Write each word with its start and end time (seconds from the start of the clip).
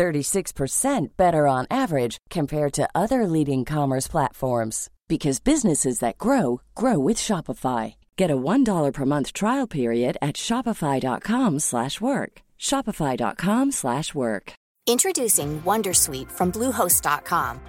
36% 0.00 1.08
better 1.18 1.46
on 1.46 1.66
average 1.70 2.16
compared 2.30 2.72
to 2.72 2.88
other 2.94 3.26
leading 3.26 3.66
commerce 3.66 4.08
platforms 4.08 4.88
because 5.08 5.40
businesses 5.40 5.98
that 5.98 6.16
grow 6.16 6.62
grow 6.74 6.98
with 6.98 7.18
Shopify. 7.18 7.94
Get 8.16 8.30
a 8.30 8.42
$1 8.52 8.92
per 8.94 9.04
month 9.04 9.34
trial 9.34 9.66
period 9.66 10.16
at 10.22 10.36
shopify.com/work. 10.36 12.32
shopify.com/work. 12.58 14.52
Introducing 14.86 15.50
Wondersuite 15.70 16.30
from 16.38 16.50
Bluehost.com. 16.50 17.60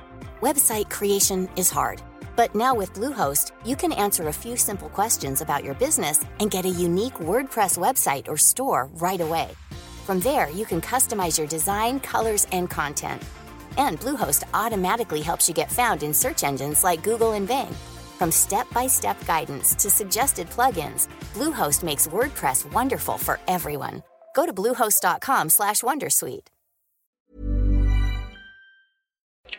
Website 0.42 0.90
creation 0.98 1.50
is 1.56 1.70
hard, 1.78 2.02
but 2.38 2.56
now 2.56 2.74
with 2.80 2.94
Bluehost, 2.94 3.52
you 3.66 3.76
can 3.76 3.94
answer 4.06 4.28
a 4.28 4.40
few 4.44 4.56
simple 4.56 4.90
questions 4.90 5.42
about 5.42 5.64
your 5.66 5.76
business 5.76 6.18
and 6.40 6.54
get 6.56 6.66
a 6.66 6.80
unique 6.88 7.20
WordPress 7.30 7.78
website 7.86 8.28
or 8.30 8.38
store 8.38 8.90
right 8.94 9.22
away. 9.22 9.50
From 10.12 10.20
there, 10.20 10.50
you 10.50 10.66
can 10.66 10.82
customize 10.82 11.38
your 11.38 11.48
design, 11.48 12.02
colors, 12.02 12.46
and 12.52 12.70
content. 12.70 13.24
And 13.78 13.98
Bluehost 13.98 14.44
automatically 14.54 15.22
helps 15.22 15.48
you 15.48 15.56
get 15.56 15.72
found 15.72 16.04
in 16.04 16.14
search 16.14 16.44
engines 16.44 16.84
like 16.84 17.02
Google 17.02 17.32
and 17.32 17.48
Bing. 17.48 17.74
From 18.20 18.30
step-by-step 18.30 19.26
guidance 19.26 19.74
to 19.76 19.90
suggested 19.90 20.50
plugins, 20.50 21.08
Bluehost 21.34 21.82
makes 21.82 22.08
WordPress 22.08 22.70
wonderful 22.74 23.18
for 23.18 23.40
everyone. 23.48 24.04
Go 24.36 24.46
to 24.46 24.52
bluehost.com/wondersuite. 24.52 26.48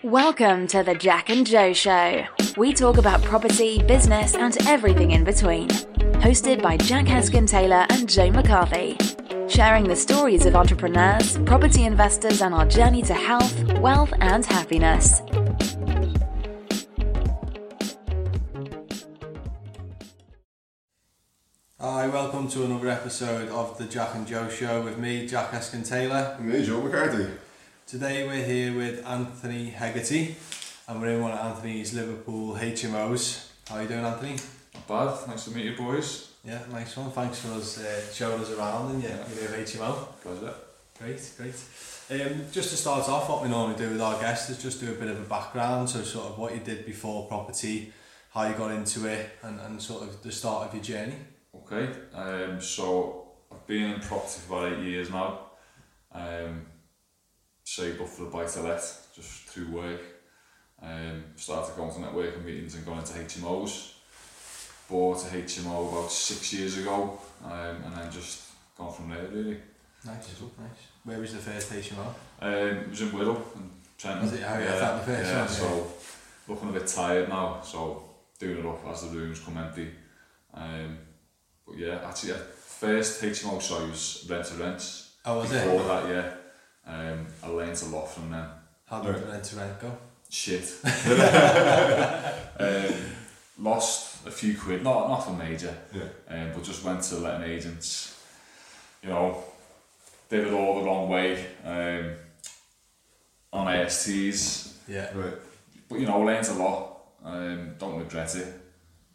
Welcome 0.04 0.66
to 0.66 0.82
the 0.82 0.94
Jack 0.94 1.30
and 1.30 1.46
Joe 1.46 1.72
Show. 1.72 2.24
We 2.58 2.74
talk 2.74 2.98
about 2.98 3.22
property, 3.22 3.82
business, 3.84 4.34
and 4.34 4.54
everything 4.66 5.12
in 5.12 5.24
between. 5.24 5.68
Hosted 6.22 6.62
by 6.62 6.76
Jack 6.76 7.06
Heskin 7.06 7.48
Taylor 7.48 7.84
and 7.90 8.08
Joe 8.08 8.30
McCarthy. 8.30 8.96
Sharing 9.48 9.82
the 9.88 9.96
stories 9.96 10.46
of 10.46 10.54
entrepreneurs, 10.54 11.36
property 11.38 11.84
investors, 11.84 12.40
and 12.42 12.54
our 12.54 12.64
journey 12.64 13.02
to 13.02 13.12
health, 13.12 13.52
wealth, 13.80 14.12
and 14.20 14.46
happiness. 14.46 15.20
Hi, 21.80 22.06
welcome 22.06 22.46
to 22.50 22.66
another 22.66 22.88
episode 22.88 23.48
of 23.48 23.76
the 23.78 23.86
Jack 23.86 24.14
and 24.14 24.24
Joe 24.24 24.48
Show 24.48 24.80
with 24.82 24.98
me, 24.98 25.26
Jack 25.26 25.50
Heskin 25.50 25.86
Taylor. 25.86 26.36
And 26.38 26.48
me, 26.48 26.64
Joe 26.64 26.82
McCarthy. 26.82 27.32
Today 27.88 28.28
we're 28.28 28.44
here 28.44 28.72
with 28.76 29.04
Anthony 29.04 29.70
Hegarty 29.70 30.36
and 30.86 31.02
we're 31.02 31.16
in 31.16 31.20
one 31.20 31.32
of 31.32 31.40
Anthony's 31.40 31.92
Liverpool 31.92 32.54
HMOs. 32.54 33.48
How 33.68 33.74
are 33.78 33.82
you 33.82 33.88
doing, 33.88 34.04
Anthony? 34.04 34.36
Bad. 34.92 35.26
Nice 35.26 35.46
to 35.46 35.52
meet 35.52 35.64
you, 35.64 35.74
boys. 35.74 36.32
Yeah, 36.44 36.60
nice 36.70 36.94
one. 36.98 37.10
Thanks 37.12 37.40
for 37.40 37.52
us 37.52 37.78
uh, 37.78 38.12
showing 38.12 38.42
us 38.42 38.50
around 38.50 38.94
in 38.94 39.00
your, 39.00 39.10
your 39.12 39.50
new 39.50 39.64
HMO. 39.64 40.20
Pleasure. 40.20 40.52
Great, 40.98 41.32
great. 41.38 41.54
Um, 42.10 42.42
just 42.52 42.68
to 42.68 42.76
start 42.76 43.08
off, 43.08 43.26
what 43.26 43.42
we 43.42 43.48
normally 43.48 43.78
do 43.78 43.88
with 43.88 44.02
our 44.02 44.20
guests 44.20 44.50
is 44.50 44.62
just 44.62 44.80
do 44.80 44.90
a 44.90 44.94
bit 44.94 45.08
of 45.08 45.18
a 45.18 45.24
background, 45.24 45.88
so 45.88 46.02
sort 46.02 46.26
of 46.26 46.38
what 46.38 46.52
you 46.54 46.60
did 46.60 46.84
before 46.84 47.26
property, 47.26 47.90
how 48.34 48.46
you 48.46 48.52
got 48.52 48.70
into 48.70 49.06
it, 49.06 49.30
and, 49.42 49.58
and 49.60 49.80
sort 49.80 50.02
of 50.02 50.22
the 50.22 50.30
start 50.30 50.68
of 50.68 50.74
your 50.74 50.84
journey. 50.84 51.16
Okay. 51.56 51.88
Um, 52.12 52.60
so 52.60 53.28
I've 53.50 53.66
been 53.66 53.92
in 53.92 54.00
property 54.00 54.40
for 54.46 54.58
about 54.58 54.72
eight 54.74 54.84
years 54.84 55.08
now. 55.08 55.52
Um, 56.12 56.66
saved 57.64 57.98
up 57.98 58.08
for 58.08 58.24
the 58.24 58.30
buy 58.30 58.44
to 58.44 58.60
let 58.60 58.82
just 59.16 59.30
through 59.44 59.68
work. 59.68 60.02
Um, 60.82 61.24
started 61.36 61.76
going 61.76 61.94
to 61.94 62.00
networking 62.00 62.44
meetings 62.44 62.74
and 62.74 62.84
going 62.84 62.98
into 62.98 63.14
HMOs. 63.14 63.91
Bought 64.92 65.24
a 65.24 65.28
HMO 65.28 65.90
about 65.90 66.12
six 66.12 66.52
years 66.52 66.76
ago, 66.76 67.18
um, 67.42 67.50
and 67.50 67.96
then 67.96 68.12
just 68.12 68.42
gone 68.76 68.92
from 68.92 69.08
there 69.08 69.22
really. 69.22 69.56
Nice, 70.04 70.28
nice. 70.38 70.82
Where 71.04 71.18
was 71.18 71.32
the 71.32 71.38
first 71.38 71.72
HMO? 71.72 72.14
Um, 72.42 72.52
it 72.52 72.90
was 72.90 73.00
in 73.00 73.08
Wirral 73.08 73.40
and 73.56 73.70
Trenton. 73.96 74.24
Was 74.24 74.34
it? 74.34 74.44
Oh, 74.46 74.58
yeah, 74.58 74.76
that 74.76 75.06
the 75.06 75.12
first 75.12 75.30
yeah, 75.30 75.38
one, 75.38 75.48
so 75.48 75.92
looking 76.46 76.68
a 76.68 76.72
bit 76.72 76.86
tired 76.86 77.30
now, 77.30 77.62
so 77.62 78.02
doing 78.38 78.58
it 78.58 78.66
up 78.66 78.86
as 78.86 79.08
the 79.08 79.16
rooms 79.16 79.40
come 79.40 79.56
empty. 79.56 79.88
Um, 80.52 80.98
but 81.66 81.78
yeah, 81.78 82.00
actually, 82.06 82.32
yeah, 82.32 82.38
first 82.54 83.22
HMO 83.22 83.62
show 83.62 83.86
was 83.86 84.26
rent 84.28 84.44
to 84.44 84.54
rent. 84.56 85.04
Oh, 85.24 85.38
was 85.38 85.52
it? 85.52 85.64
Before 85.64 85.84
that, 85.84 86.08
yeah, 86.10 86.34
um, 86.86 87.26
I 87.42 87.48
learned 87.48 87.82
a 87.82 87.86
lot 87.86 88.10
from 88.10 88.30
them. 88.30 88.46
How 88.84 89.00
did 89.00 89.14
the 89.14 89.26
rent 89.26 89.44
to 89.44 89.56
rent 89.56 89.80
go? 89.80 89.96
Shit. 90.28 90.70
um, 92.58 92.94
lost 93.58 94.11
a 94.26 94.30
few 94.30 94.56
quid, 94.56 94.82
not 94.82 95.08
nothing 95.08 95.38
major, 95.38 95.76
Yeah. 95.92 96.08
um, 96.28 96.52
but 96.54 96.62
just 96.64 96.84
went 96.84 97.02
to 97.04 97.16
letting 97.16 97.48
agents, 97.50 98.20
you 99.02 99.08
know, 99.08 99.42
did 100.28 100.46
it 100.46 100.52
all 100.52 100.78
the 100.80 100.86
wrong 100.86 101.08
way 101.08 101.46
um, 101.64 102.14
on 103.52 103.68
ASTs. 103.68 104.78
Yeah. 104.88 105.10
Right. 105.14 105.34
But 105.88 106.00
you 106.00 106.06
know, 106.06 106.20
learned 106.20 106.48
a 106.48 106.54
lot. 106.54 106.88
Um, 107.24 107.74
don't 107.78 107.98
regret 107.98 108.34
it. 108.36 108.60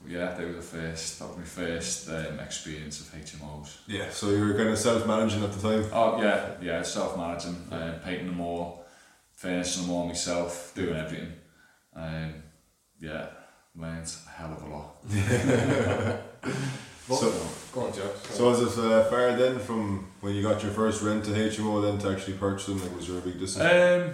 But 0.02 0.12
yeah, 0.12 0.34
they 0.36 0.46
were 0.46 0.54
the 0.54 0.62
first. 0.62 1.20
That 1.20 1.28
was 1.30 1.38
my 1.38 1.44
first 1.44 2.08
um, 2.10 2.40
experience 2.40 3.02
of 3.02 3.08
HMOs. 3.14 3.78
Yeah, 3.88 4.10
so 4.12 4.30
you 4.30 4.46
were 4.46 4.54
kind 4.54 4.70
of 4.70 4.78
self-managing 4.78 5.44
at 5.44 5.52
the 5.54 5.62
time? 5.70 5.90
Oh 5.92 6.22
yeah, 6.22 6.52
yeah, 6.62 6.82
self-managing, 6.84 7.68
um, 7.72 7.96
painting 8.06 8.28
them 8.28 8.40
all, 8.40 8.86
finishing 9.34 9.84
them 9.84 9.92
all 9.92 10.06
myself, 10.08 10.72
doing 10.76 10.96
everything. 10.96 11.34
Um, 11.96 12.36
yeah, 13.02 13.28
learned 13.78 14.08
a 14.26 14.30
hell 14.30 14.54
of 14.54 14.64
a 14.64 14.70
lot. 14.76 16.24
So, 17.10 17.32
Go 17.72 17.86
on, 17.86 17.94
Joe. 17.94 18.12
so 18.32 18.50
was 18.50 18.78
it 18.78 18.84
uh, 18.84 19.06
far 19.06 19.32
then 19.38 19.60
from 19.60 20.12
when 20.20 20.36
you 20.36 20.44
got 20.44 20.62
your 20.62 20.74
first 20.74 21.02
rent 21.02 21.24
to 21.24 21.32
HMO 21.32 21.82
then 21.82 21.98
to 22.00 22.12
actually 22.14 22.34
purchasing? 22.38 22.82
Like, 22.82 22.94
was 22.98 23.08
there 23.08 23.18
a 23.20 23.22
big 23.22 23.40
decision? 23.40 23.66
Um, 23.66 24.14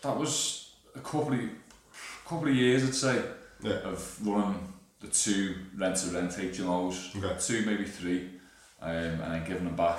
that 0.00 0.16
was 0.18 0.70
a 0.94 1.00
couple 1.00 1.34
of 1.34 1.40
couple 2.26 2.48
of 2.48 2.54
years, 2.54 2.82
I'd 2.82 2.94
say, 2.94 3.22
yeah. 3.62 3.72
of 3.84 4.26
running 4.26 4.72
the 5.00 5.08
two 5.08 5.56
rent 5.76 5.96
to 5.96 6.08
rent 6.12 6.30
HMOs, 6.30 7.14
Okay. 7.22 7.36
two 7.38 7.66
maybe 7.66 7.84
three, 7.84 8.30
um, 8.80 8.90
and 8.90 9.20
then 9.34 9.44
giving 9.46 9.64
them 9.66 9.76
back. 9.76 9.98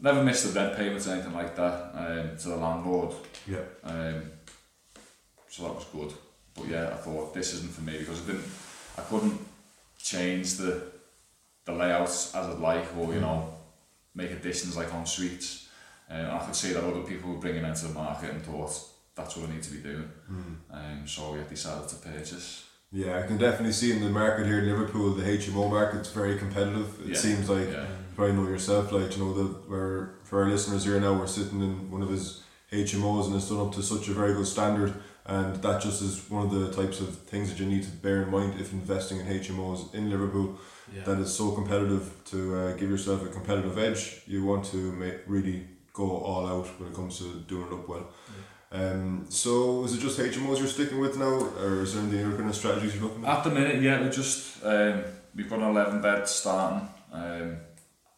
Never 0.00 0.22
missed 0.22 0.44
the 0.52 0.60
rent 0.60 0.76
payments 0.76 1.08
or 1.08 1.14
anything 1.14 1.34
like 1.34 1.56
that 1.56 1.90
um, 1.94 2.36
to 2.38 2.48
the 2.50 2.56
landlord. 2.56 3.14
Yeah. 3.48 3.64
Um, 3.82 4.22
so 5.48 5.64
that 5.64 5.74
was 5.74 5.84
good. 5.92 6.12
But 6.58 6.68
yeah, 6.68 6.88
I 6.88 6.96
thought 6.96 7.34
this 7.34 7.52
isn't 7.54 7.72
for 7.72 7.82
me 7.82 7.98
because 7.98 8.22
I 8.22 8.26
didn't, 8.32 8.44
I 8.96 9.02
couldn't 9.02 9.38
change 9.98 10.54
the 10.56 10.82
the 11.64 11.72
layouts 11.72 12.34
as 12.34 12.46
I'd 12.46 12.58
like, 12.58 12.86
or 12.96 13.12
you 13.12 13.20
know, 13.20 13.52
make 14.14 14.30
additions 14.30 14.76
like 14.76 14.92
en 14.94 15.04
suites. 15.06 15.68
Um, 16.10 16.26
I 16.30 16.38
could 16.38 16.56
see 16.56 16.72
that 16.72 16.82
other 16.82 17.02
people 17.02 17.30
were 17.32 17.38
bringing 17.40 17.64
into 17.64 17.86
the 17.88 17.92
market 17.92 18.30
and 18.30 18.42
thought 18.42 18.72
that's 19.14 19.36
what 19.36 19.48
I 19.50 19.52
need 19.52 19.62
to 19.64 19.70
be 19.72 19.78
doing. 19.78 20.08
Um, 20.70 21.02
so 21.06 21.34
yeah, 21.34 21.42
decided 21.48 21.88
to 21.90 21.96
purchase. 21.96 22.64
Yeah, 22.90 23.18
I 23.18 23.26
can 23.26 23.36
definitely 23.36 23.72
see 23.74 23.92
in 23.92 24.00
the 24.00 24.08
market 24.08 24.46
here 24.46 24.60
in 24.60 24.66
Liverpool, 24.66 25.10
the 25.10 25.22
HMO 25.22 25.68
market's 25.70 26.10
very 26.10 26.38
competitive. 26.38 26.98
It 27.02 27.08
Yeah. 27.08 27.16
seems 27.18 27.50
like, 27.50 27.68
Yeah. 27.68 27.82
you 27.82 28.14
probably 28.16 28.32
know 28.36 28.48
yourself, 28.48 28.90
like, 28.92 29.14
you 29.14 29.22
know, 29.22 29.34
that 29.34 29.68
we're, 29.68 30.08
for 30.24 30.42
our 30.42 30.48
listeners 30.48 30.84
here 30.84 30.98
now, 30.98 31.12
we're 31.12 31.26
sitting 31.26 31.60
in 31.60 31.90
one 31.90 32.00
of 32.00 32.08
his 32.08 32.40
HMOs 32.72 33.26
and 33.26 33.36
it's 33.36 33.50
done 33.50 33.60
up 33.60 33.74
to 33.74 33.82
such 33.82 34.08
a 34.08 34.12
very 34.12 34.32
good 34.32 34.46
standard. 34.46 34.94
And 35.28 35.56
that 35.56 35.82
just 35.82 36.00
is 36.00 36.28
one 36.30 36.46
of 36.46 36.50
the 36.50 36.72
types 36.72 37.00
of 37.00 37.14
things 37.14 37.50
that 37.50 37.60
you 37.60 37.66
need 37.66 37.82
to 37.82 37.90
bear 37.90 38.22
in 38.22 38.30
mind 38.30 38.58
if 38.58 38.72
investing 38.72 39.20
in 39.20 39.26
HMOs 39.26 39.94
in 39.94 40.08
Liverpool. 40.08 40.58
Yeah. 40.92 41.04
That 41.04 41.18
is 41.18 41.34
so 41.34 41.52
competitive 41.52 42.10
to 42.30 42.56
uh, 42.56 42.72
give 42.72 42.88
yourself 42.88 43.22
a 43.22 43.28
competitive 43.28 43.76
edge. 43.76 44.22
You 44.26 44.44
want 44.44 44.64
to 44.66 44.76
make, 44.92 45.18
really 45.26 45.66
go 45.92 46.08
all 46.16 46.46
out 46.46 46.66
when 46.80 46.88
it 46.88 46.94
comes 46.94 47.18
to 47.18 47.40
doing 47.46 47.66
it 47.66 47.72
up 47.74 47.86
well. 47.86 48.08
Um, 48.72 49.26
so 49.28 49.84
is 49.84 49.94
it 49.94 50.00
just 50.00 50.18
HMOs 50.18 50.58
you're 50.58 50.66
sticking 50.66 50.98
with 50.98 51.18
now, 51.18 51.46
or 51.60 51.82
is 51.82 51.94
there 51.94 52.02
any 52.04 52.22
other 52.22 52.36
kind 52.36 52.48
of 52.48 52.56
strategies 52.56 52.94
you're 52.94 53.04
looking 53.04 53.24
at? 53.24 53.38
At 53.38 53.44
the 53.44 53.50
minute, 53.50 53.82
yeah, 53.82 54.02
we 54.02 54.08
just 54.08 54.64
um, 54.64 55.04
we've 55.34 55.48
got 55.48 55.58
an 55.58 55.68
eleven 55.68 56.00
bed 56.00 56.26
starting. 56.26 56.88
Um, 57.12 57.56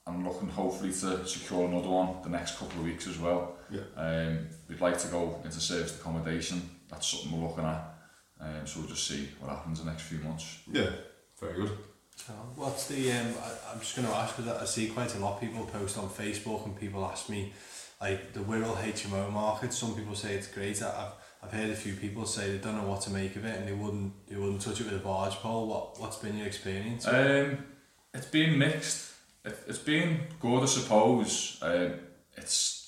I'm 0.06 0.26
looking 0.26 0.48
hopefully 0.48 0.90
to 0.90 1.26
secure 1.26 1.66
another 1.66 1.88
one 1.88 2.22
the 2.22 2.30
next 2.30 2.58
couple 2.58 2.80
of 2.80 2.84
weeks 2.84 3.06
as 3.06 3.18
well. 3.18 3.56
Yeah. 3.70 3.80
Um, 3.96 4.48
we'd 4.68 4.80
like 4.80 4.98
to 4.98 5.08
go 5.08 5.40
into 5.44 5.60
serviced 5.60 6.00
accommodation. 6.00 6.68
That's 6.88 7.06
something 7.06 7.40
we're 7.40 7.48
looking 7.48 7.64
at. 7.64 7.94
Um, 8.40 8.66
so 8.66 8.80
we'll 8.80 8.88
just 8.88 9.06
see 9.06 9.28
what 9.38 9.50
happens 9.50 9.80
in 9.80 9.86
the 9.86 9.92
next 9.92 10.04
few 10.04 10.18
months. 10.18 10.60
Yeah, 10.70 10.90
very 11.38 11.54
good. 11.54 11.70
So 12.16 12.32
what's 12.56 12.86
the 12.86 13.12
um? 13.12 13.34
I, 13.42 13.72
I'm 13.72 13.80
just 13.80 13.96
going 13.96 14.08
to 14.08 14.14
ask 14.14 14.36
because 14.36 14.50
I 14.50 14.64
see 14.64 14.88
quite 14.88 15.14
a 15.14 15.18
lot 15.18 15.34
of 15.34 15.40
people 15.40 15.64
post 15.66 15.98
on 15.98 16.08
Facebook 16.08 16.64
and 16.64 16.78
people 16.78 17.04
ask 17.04 17.28
me 17.28 17.52
like 18.00 18.32
the 18.32 18.40
Wirral 18.40 18.76
HMO 18.76 19.30
market. 19.32 19.72
Some 19.72 19.94
people 19.94 20.14
say 20.14 20.34
it's 20.34 20.46
great. 20.46 20.82
I, 20.82 20.88
I've 20.88 21.12
I've 21.42 21.52
heard 21.52 21.70
a 21.70 21.74
few 21.74 21.94
people 21.94 22.26
say 22.26 22.52
they 22.52 22.58
don't 22.58 22.76
know 22.76 22.88
what 22.88 23.00
to 23.02 23.10
make 23.10 23.34
of 23.36 23.44
it 23.44 23.58
and 23.58 23.68
they 23.68 23.72
wouldn't 23.72 24.12
they 24.28 24.36
wouldn't 24.36 24.60
touch 24.60 24.80
it 24.80 24.84
with 24.84 25.00
a 25.00 25.04
barge 25.04 25.34
pole. 25.36 25.66
What 25.66 26.00
what's 26.00 26.16
been 26.16 26.36
your 26.36 26.46
experience? 26.46 27.06
Um, 27.06 27.64
it's 28.12 28.26
been 28.26 28.58
mixed. 28.58 29.12
It, 29.44 29.58
it's 29.66 29.78
been 29.78 30.20
good, 30.38 30.62
I 30.62 30.66
suppose. 30.66 31.58
Um, 31.62 31.94
it's 32.36 32.79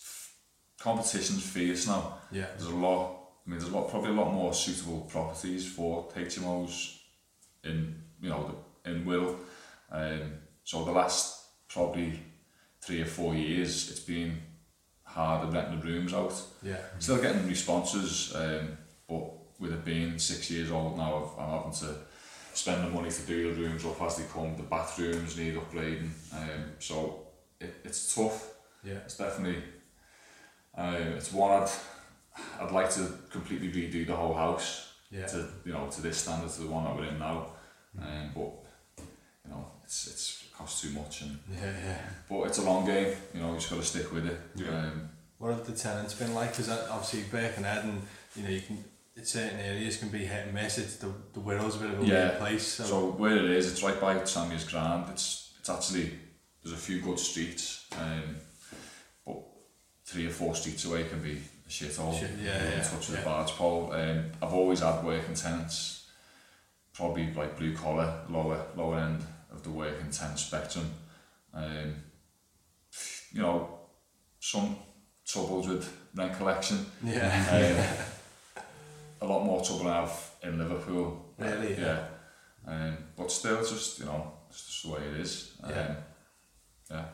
competition's 0.82 1.42
fierce 1.42 1.86
now. 1.86 2.18
yeah, 2.30 2.46
There's 2.56 2.70
a 2.70 2.74
lot. 2.74 3.18
I 3.46 3.50
mean, 3.50 3.58
there's 3.58 3.72
a 3.72 3.74
lot, 3.76 3.90
probably 3.90 4.10
a 4.10 4.14
lot 4.14 4.32
more 4.32 4.52
suitable 4.54 5.00
properties 5.10 5.66
for 5.66 6.08
HMOs 6.14 6.98
in 7.64 8.02
you 8.20 8.28
know 8.30 8.54
the, 8.84 8.90
in 8.90 9.04
Wirral. 9.04 9.36
Um, 9.90 10.32
so 10.64 10.84
the 10.84 10.92
last 10.92 11.44
probably 11.68 12.20
three 12.80 13.00
or 13.02 13.06
four 13.06 13.34
years, 13.34 13.90
it's 13.90 14.00
been 14.00 14.38
hard 15.04 15.52
renting 15.52 15.80
the 15.80 15.86
rooms 15.86 16.12
out. 16.14 16.34
yeah, 16.62 16.76
Still 16.98 17.20
getting 17.20 17.46
responses, 17.48 18.34
um, 18.34 18.76
but 19.08 19.24
with 19.60 19.72
it 19.72 19.84
being 19.84 20.18
six 20.18 20.50
years 20.50 20.70
old 20.70 20.96
now, 20.96 21.32
I'm 21.38 21.50
having 21.58 21.72
to 21.72 21.96
spend 22.54 22.84
the 22.84 22.90
money 22.90 23.10
to 23.10 23.22
do 23.22 23.54
the 23.54 23.60
rooms 23.62 23.84
up 23.84 24.00
as 24.02 24.16
they 24.16 24.24
come. 24.32 24.56
The 24.56 24.62
bathrooms 24.64 25.36
need 25.36 25.54
upgrading, 25.56 26.10
um, 26.32 26.64
so 26.78 27.26
it, 27.60 27.74
it's 27.84 28.14
tough. 28.14 28.54
yeah, 28.84 28.94
It's 29.04 29.16
definitely, 29.16 29.62
uh, 30.76 30.96
it's 31.16 31.32
one 31.32 31.50
I'd, 31.62 31.70
I'd 32.60 32.70
like 32.72 32.90
to 32.90 33.06
completely 33.30 33.68
redo 33.70 34.06
the 34.06 34.16
whole 34.16 34.34
house 34.34 34.92
yeah. 35.10 35.26
to 35.26 35.46
you 35.64 35.72
know 35.72 35.88
to 35.90 36.00
this 36.00 36.18
standard 36.18 36.50
to 36.50 36.62
the 36.62 36.68
one 36.68 36.84
that 36.84 36.96
we're 36.96 37.06
in 37.06 37.18
now, 37.18 37.48
um, 38.00 38.30
but 38.34 38.52
you 39.44 39.50
know 39.50 39.66
it's 39.84 40.06
it's 40.06 40.44
it 40.46 40.52
costs 40.56 40.80
too 40.82 40.90
much 40.90 41.22
and 41.22 41.38
Yeah, 41.52 41.72
yeah. 41.84 41.98
but 42.28 42.42
it's 42.44 42.58
a 42.58 42.62
long 42.62 42.84
game. 42.86 43.14
You 43.34 43.40
know 43.40 43.50
you 43.52 43.58
just 43.58 43.70
got 43.70 43.76
to 43.76 43.84
stick 43.86 44.12
with 44.12 44.26
it. 44.26 44.40
Yeah. 44.56 44.68
Um, 44.68 45.08
What 45.38 45.50
have 45.54 45.66
the 45.66 45.72
tenants 45.72 46.14
been 46.14 46.34
like? 46.34 46.50
Because 46.52 46.68
obviously 46.70 47.22
Birkenhead 47.30 47.84
and 47.84 48.02
you 48.36 48.42
know 48.44 48.50
you 48.50 48.60
can 48.60 48.84
in 49.14 49.24
certain 49.26 49.60
areas 49.60 49.98
can 49.98 50.08
be 50.08 50.24
hit 50.24 50.46
and 50.46 50.54
miss. 50.54 50.78
It's 50.78 50.96
the 50.96 51.12
the 51.34 51.40
Wirral's 51.40 51.76
a 51.76 51.80
bit 51.80 51.90
of 51.90 52.00
a 52.02 52.06
Yeah. 52.06 52.28
weird 52.28 52.38
place. 52.38 52.66
So, 52.66 52.84
So 52.84 53.06
where 53.10 53.36
it 53.36 53.50
is, 53.50 53.70
it's 53.70 53.82
right 53.82 54.00
by 54.00 54.24
Sammy's 54.24 54.64
Grand. 54.64 55.10
It's 55.10 55.52
it's 55.60 55.68
actually 55.68 56.12
there's 56.62 56.74
a 56.74 56.80
few 56.80 57.00
good 57.00 57.18
streets, 57.18 57.86
um, 57.98 58.36
three 60.12 60.26
or 60.26 60.30
four 60.30 60.54
streets 60.54 60.84
away 60.84 61.04
can 61.04 61.20
be 61.22 61.40
a 61.66 61.70
shithole. 61.70 62.18
Shit, 62.18 62.30
yeah, 62.42 62.62
yeah, 62.62 62.82
touch 62.82 63.08
with 63.08 63.14
yeah. 63.16 63.22
a 63.22 63.24
barge 63.24 63.50
pole. 63.52 63.92
Um, 63.92 64.24
I've 64.42 64.52
always 64.52 64.80
had 64.80 65.02
working 65.02 65.34
tenants, 65.34 66.06
probably 66.92 67.32
like 67.32 67.56
blue 67.56 67.74
collar, 67.74 68.20
lower 68.28 68.66
lower 68.76 68.98
end 68.98 69.22
of 69.50 69.62
the 69.62 69.70
working 69.70 70.10
tenant 70.10 70.38
spectrum. 70.38 70.90
Um, 71.54 71.94
you 73.32 73.40
know, 73.40 73.78
some 74.38 74.76
troubles 75.26 75.68
with 75.68 75.90
rent 76.14 76.36
collection. 76.36 76.84
yeah, 77.02 77.86
Um, 78.58 78.62
a 79.22 79.26
lot 79.26 79.44
more 79.44 79.64
trouble 79.64 79.88
I 79.88 80.00
have 80.00 80.30
in 80.42 80.58
Liverpool. 80.58 81.24
Really? 81.38 81.74
Yeah. 81.80 82.04
Um, 82.66 82.96
but 83.16 83.30
still, 83.32 83.58
it's 83.60 83.70
just 83.70 83.98
you 84.00 84.04
know, 84.04 84.32
it's 84.50 84.66
just 84.66 84.82
the 84.84 84.90
way 84.90 85.00
it 85.00 85.20
is. 85.20 85.52
Um, 85.62 85.70
Yeah. 85.70 85.94
yeah. 86.90 87.04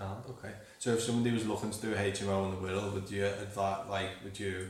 Sound 0.00 0.24
okay. 0.30 0.54
So 0.78 0.94
if 0.94 1.02
somebody 1.02 1.34
was 1.34 1.46
looking 1.46 1.70
to 1.70 1.80
do 1.82 1.92
a 1.92 1.96
HMO 1.96 2.46
in 2.46 2.50
the 2.52 2.56
Wirral, 2.68 2.92
would 2.94 3.10
you 3.10 3.26
advise 3.26 3.86
like 3.90 4.08
would 4.24 4.38
you 4.40 4.66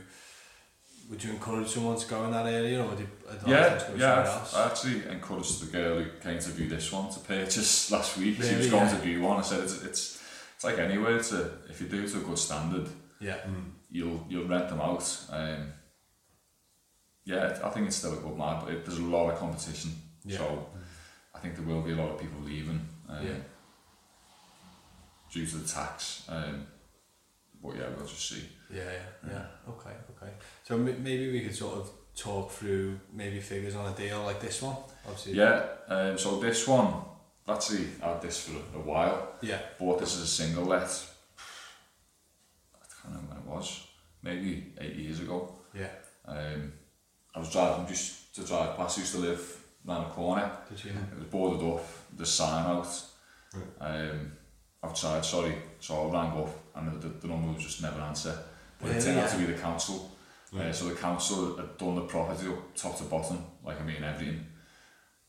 would 1.09 1.23
you 1.23 1.31
encourage 1.31 1.69
someone 1.69 1.97
to 1.97 2.07
go 2.07 2.25
in 2.25 2.31
that 2.31 2.45
area 2.47 2.83
or 2.83 2.87
would 2.89 2.99
you 2.99 3.07
advise 3.29 3.41
them 3.41 3.47
to 3.47 3.49
Yeah, 3.49 3.69
go 3.69 3.75
yeah. 3.75 3.79
somewhere 3.79 4.19
I've- 4.19 4.29
else? 4.29 4.53
I 4.55 4.65
actually 4.65 4.97
encouraged 5.09 5.61
the 5.61 5.71
girl 5.77 5.99
who 6.03 6.09
came 6.19 6.37
to 6.39 6.49
view 6.49 6.67
this 6.67 6.91
one 6.91 7.09
to 7.13 7.19
purchase 7.19 7.89
last 7.95 8.17
week. 8.17 8.41
she 8.43 8.55
was 8.55 8.69
going 8.69 8.87
Yeah. 8.87 8.95
to 8.95 9.01
view 9.01 9.21
one. 9.21 9.37
I 9.37 9.41
said 9.41 9.61
it's 9.61 9.81
it's, 9.83 10.21
it's 10.55 10.63
like 10.65 10.77
anywhere. 10.79 11.15
It's 11.15 11.31
a, 11.31 11.49
if 11.69 11.79
you 11.79 11.87
do 11.87 12.03
it 12.03 12.09
to 12.11 12.17
a 12.17 12.23
good 12.23 12.37
standard, 12.37 12.87
yeah, 13.21 13.37
you'll 13.89 14.25
you'll 14.29 14.47
rent 14.49 14.67
them 14.67 14.81
out. 14.81 15.05
Um, 15.29 15.71
yeah, 17.23 17.57
I 17.63 17.69
think 17.69 17.87
it's 17.87 17.95
still 17.95 18.13
a 18.13 18.21
good 18.25 18.35
market, 18.35 18.65
but 18.65 18.73
it, 18.73 18.85
there's 18.85 18.99
a 18.99 19.03
lot 19.03 19.29
of 19.31 19.39
competition. 19.39 19.91
Yeah. 20.25 20.39
So 20.39 20.67
I 21.33 21.39
think 21.39 21.55
there 21.55 21.65
will 21.65 21.81
be 21.83 21.91
a 21.93 21.95
lot 21.95 22.09
of 22.11 22.19
people 22.19 22.41
leaving. 22.41 22.81
Um, 23.07 23.25
Yeah. 23.25 23.33
Due 25.31 25.45
to 25.45 25.57
the 25.57 25.67
tax. 25.67 26.23
Um, 26.29 26.67
but 27.63 27.75
yeah, 27.75 27.87
we'll 27.95 28.05
just 28.07 28.27
see. 28.29 28.43
yeah, 28.73 28.83
yeah, 28.83 29.29
yeah. 29.31 29.45
Okay, 29.69 29.95
okay. 30.17 30.31
So 30.63 30.75
m- 30.75 31.03
maybe 31.03 31.31
we 31.31 31.41
could 31.41 31.55
sort 31.55 31.75
of 31.77 31.89
talk 32.15 32.51
through 32.51 32.99
maybe 33.13 33.39
figures 33.39 33.75
on 33.75 33.91
a 33.91 33.95
deal 33.95 34.23
like 34.23 34.41
this 34.41 34.61
one. 34.61 34.75
Obviously. 35.05 35.33
Yeah. 35.33 35.63
Um, 35.87 36.17
so 36.17 36.39
this 36.39 36.67
one, 36.67 36.93
actually, 37.47 37.87
I 38.03 38.09
had 38.09 38.21
this 38.21 38.43
for 38.47 38.57
a 38.77 38.81
while. 38.81 39.35
Yeah. 39.41 39.59
Bought 39.79 39.99
this 39.99 40.15
as 40.15 40.23
a 40.23 40.27
single 40.27 40.65
let. 40.65 40.83
I 42.75 42.85
can't 43.01 43.15
remember 43.15 43.35
when 43.35 43.37
it 43.43 43.45
was. 43.57 43.87
Maybe 44.23 44.73
eight 44.79 44.95
years 44.95 45.19
ago. 45.21 45.55
Yeah. 45.73 45.87
Um, 46.27 46.73
I 47.33 47.39
was 47.39 47.51
driving 47.51 47.87
just 47.87 48.35
to 48.35 48.43
drive 48.43 48.75
past. 48.75 48.97
I 48.97 49.01
used 49.01 49.13
to 49.13 49.19
live 49.21 49.57
round 49.85 50.07
the 50.07 50.09
corner. 50.13 50.51
Did 50.69 50.83
you? 50.85 50.91
It 50.91 51.17
was 51.19 51.27
boarded 51.27 51.65
up. 51.67 51.85
The 52.17 52.25
sign 52.25 52.65
out. 52.65 53.03
Um, 53.79 54.31
outside, 54.83 55.23
sorry. 55.25 55.55
So 55.79 56.09
I 56.09 56.13
rang 56.13 56.37
up 56.37 56.49
and 56.75 56.91
the, 56.91 57.07
the, 57.07 57.13
the 57.19 57.27
number 57.27 57.53
was 57.53 57.63
just 57.63 57.81
never 57.81 58.01
answer. 58.01 58.37
But 58.79 58.91
yeah, 58.91 58.97
it 58.97 59.03
turned 59.03 59.17
yeah. 59.17 59.23
out 59.23 59.29
to 59.29 59.37
be 59.37 59.45
the 59.45 59.53
council. 59.53 60.11
Uh, 60.53 60.57
yeah. 60.57 60.69
Uh, 60.69 60.73
so 60.73 60.85
the 60.85 60.95
council 60.95 61.55
had 61.55 61.77
done 61.77 61.95
the 61.95 62.01
property 62.01 62.47
up 62.47 62.75
top 62.75 62.97
to 62.97 63.03
bottom, 63.05 63.43
like 63.63 63.79
I 63.79 63.83
mean 63.83 64.03
everything. 64.03 64.45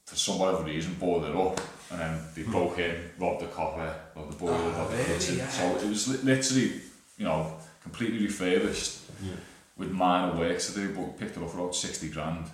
For 0.07 0.17
some 0.17 0.39
whatever 0.39 0.65
reason, 0.65 0.95
boarded 0.95 1.31
it 1.31 1.37
up 1.37 1.61
and 1.91 2.01
then 2.01 2.21
they 2.35 2.43
hmm. 2.43 2.51
broke 2.51 2.79
in, 2.79 3.11
robbed 3.19 3.43
the 3.43 3.47
copper, 3.47 3.95
robbed 4.17 4.33
the 4.33 4.37
boiler, 4.37 4.55
oh, 4.55 4.71
robbed 4.71 4.79
ah, 4.79 4.89
really, 4.91 5.03
the 5.05 5.15
kitchen. 5.15 5.39
Yeah. 5.39 5.49
So 5.49 5.77
it 5.77 5.89
was 5.89 6.09
li- 6.09 6.33
literally, 6.35 6.73
you 7.19 7.25
know, 7.25 7.57
completely 7.83 8.19
refurbished 8.19 9.01
yeah. 9.23 9.33
with 9.77 9.91
minor 9.91 10.37
works 10.37 10.73
to 10.73 10.81
do, 10.81 10.95
but 10.95 11.19
picked 11.19 11.37
it 11.37 11.43
up 11.43 11.51
for 11.51 11.61
about 11.61 11.77
60 11.77 12.09
grand. 12.09 12.47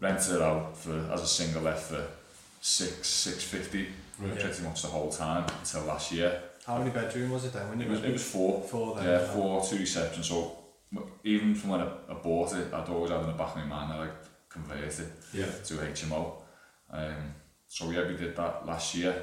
Rented 0.00 0.36
it 0.36 0.42
out 0.42 0.76
for, 0.76 0.96
as 1.12 1.22
a 1.22 1.26
single 1.26 1.62
left 1.62 1.90
for 1.90 2.06
six, 2.60 3.08
650 3.08 3.88
yeah. 4.26 4.34
pretty 4.34 4.62
much 4.62 4.82
the 4.82 4.88
whole 4.88 5.10
time 5.10 5.46
until 5.58 5.84
last 5.84 6.12
year. 6.12 6.42
How 6.66 6.78
many 6.78 6.90
bedroom 6.90 7.30
was 7.30 7.44
it 7.44 7.52
then? 7.52 7.68
When 7.68 7.80
it, 7.80 7.86
it 7.86 7.90
was, 7.90 8.04
it 8.04 8.12
was 8.12 8.30
four. 8.30 8.60
Four 8.62 8.96
then. 8.96 9.06
Yeah, 9.06 9.26
four, 9.26 9.64
two 9.64 9.78
reception. 9.78 10.22
So 10.22 10.58
even 11.24 11.54
from 11.54 11.70
when 11.70 11.80
I, 11.80 11.88
I 12.10 12.14
bought 12.14 12.54
it, 12.54 12.72
I'd 12.72 12.88
always 12.88 13.10
had 13.10 13.20
in 13.20 13.26
the 13.26 13.32
back 13.32 13.56
of 13.56 13.56
my 13.56 13.64
mind 13.64 13.90
that 13.92 14.00
I 14.00 14.08
convert 14.48 14.98
it 14.98 15.12
yeah. 15.32 15.46
to 15.46 15.74
HMO. 15.74 16.34
Um, 16.90 17.34
so 17.66 17.90
yeah, 17.90 18.06
we 18.06 18.16
did 18.16 18.36
that 18.36 18.66
last 18.66 18.94
year. 18.94 19.14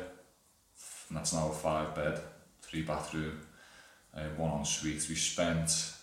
And 1.09 1.17
that's 1.17 1.33
now 1.33 1.49
a 1.49 1.53
five 1.53 1.93
bed, 1.93 2.19
three 2.61 2.81
bathroom, 2.81 3.39
uh, 4.15 4.23
one 4.37 4.59
ensuite. 4.59 5.07
We 5.07 5.15
spent 5.15 5.93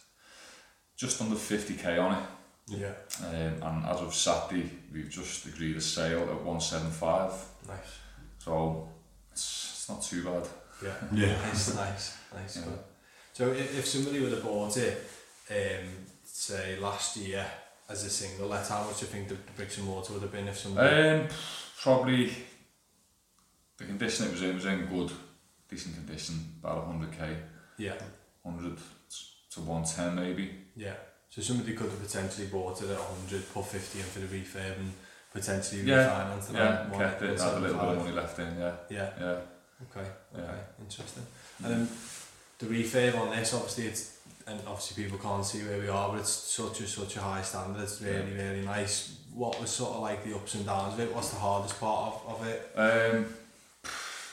just 0.97 1.21
under 1.21 1.35
50k 1.35 2.01
on 2.01 2.19
it. 2.19 2.25
Yeah. 2.69 2.93
Um, 3.27 3.63
and 3.63 3.87
as 3.87 4.01
of 4.01 4.15
Saturday, 4.15 4.71
we've 4.93 5.11
just 5.11 5.47
agreed 5.47 5.77
a 5.77 5.81
sale 5.81 6.23
at 6.23 6.45
175. 6.45 7.33
Nice. 7.67 7.79
So 8.45 8.89
it's, 9.31 9.71
it's 9.75 9.89
not 9.89 10.03
too 10.03 10.25
bad. 10.25 10.49
Yeah. 10.83 10.95
Yeah. 11.13 11.37
Nice, 11.47 11.75
nice, 11.77 12.19
nice. 12.35 12.57
Yeah. 12.57 12.65
Good. 12.65 12.79
So 13.35 13.51
if, 13.53 13.79
if 13.79 13.87
somebody 13.87 14.21
would 14.21 14.33
have 14.33 14.43
bought 14.43 14.77
it, 14.77 14.99
um, 15.51 15.87
say 16.25 16.77
last 16.79 17.17
year 17.17 17.47
as 17.89 18.05
a 18.05 18.11
single 18.11 18.49
let, 18.49 18.67
how 18.69 18.85
much 18.85 18.99
do 19.01 19.07
you 19.07 19.13
think 19.13 19.29
the 19.29 19.37
bricks 19.57 19.79
and 19.79 19.87
mortar 19.87 20.13
would 20.15 20.23
have 20.23 20.33
been 20.33 20.49
if 20.49 20.59
somebody? 20.59 21.09
Um, 21.09 21.29
probably 21.81 22.33
the 23.79 23.85
condition 23.85 24.27
it 24.27 24.33
was 24.33 24.43
in 24.43 24.55
was 24.55 24.67
in 24.67 24.87
good, 24.87 25.13
decent 25.71 25.95
condition, 25.95 26.35
about 26.63 26.89
100k, 26.91 27.37
yeah, 27.79 27.95
100 28.43 28.77
to 29.51 29.61
110 29.61 30.15
maybe. 30.17 30.51
yeah. 30.77 30.95
So 31.31 31.41
somebody 31.41 31.73
could 31.73 31.89
have 31.89 32.03
potentially 32.03 32.49
bought 32.49 32.83
it 32.83 32.91
at 32.91 32.99
100, 32.99 33.55
put 33.55 33.65
50 33.65 33.99
in 34.01 34.05
for 34.05 34.19
the 34.21 34.27
refurb 34.27 34.77
and 34.79 34.93
potentially 35.33 35.83
Yeah, 35.83 36.09
refinance 36.09 36.47
the 36.49 36.55
Yeah, 36.55 36.81
rent, 36.83 36.93
kept 36.95 37.23
it, 37.23 37.41
had 37.41 37.55
a 37.55 37.61
little 37.61 37.79
bit 37.79 37.89
of 37.89 37.99
money 37.99 38.13
left 38.13 38.39
in, 38.39 38.59
yeah, 38.59 38.73
Yeah, 38.91 39.11
yeah. 39.21 39.27
okay, 39.91 40.09
okay, 40.35 40.43
Yeah. 40.45 40.55
interesting. 40.85 41.27
And 41.65 41.73
then 41.73 41.89
the 42.59 42.67
refurb 42.67 43.19
on 43.19 43.31
this, 43.37 43.55
obviously 43.55 43.87
it's, 43.87 44.19
and 44.47 44.61
obviously 44.67 45.03
people 45.05 45.19
can't 45.19 45.45
see 45.45 45.61
where 45.61 45.79
we 45.79 45.89
are, 45.89 46.11
but 46.11 46.21
it's 46.21 46.31
such 46.31 46.81
a, 46.81 46.87
such 46.87 47.17
a 47.17 47.21
high 47.21 47.43
standard, 47.43 47.83
it's 47.83 48.01
really, 48.03 48.33
really 48.33 48.63
nice. 48.63 49.17
What 49.35 49.61
was 49.61 49.71
sort 49.71 49.95
of 49.97 50.03
like 50.03 50.25
the 50.25 50.35
ups 50.35 50.55
and 50.55 50.67
downs 50.67 50.95
of 50.95 51.01
it? 51.01 51.15
What's 51.15 51.31
the 51.31 51.39
hardest 51.39 51.81
part 51.81 52.15
of, 52.27 52.41
of 52.41 52.47
it? 52.47 52.71
Um, 52.77 53.27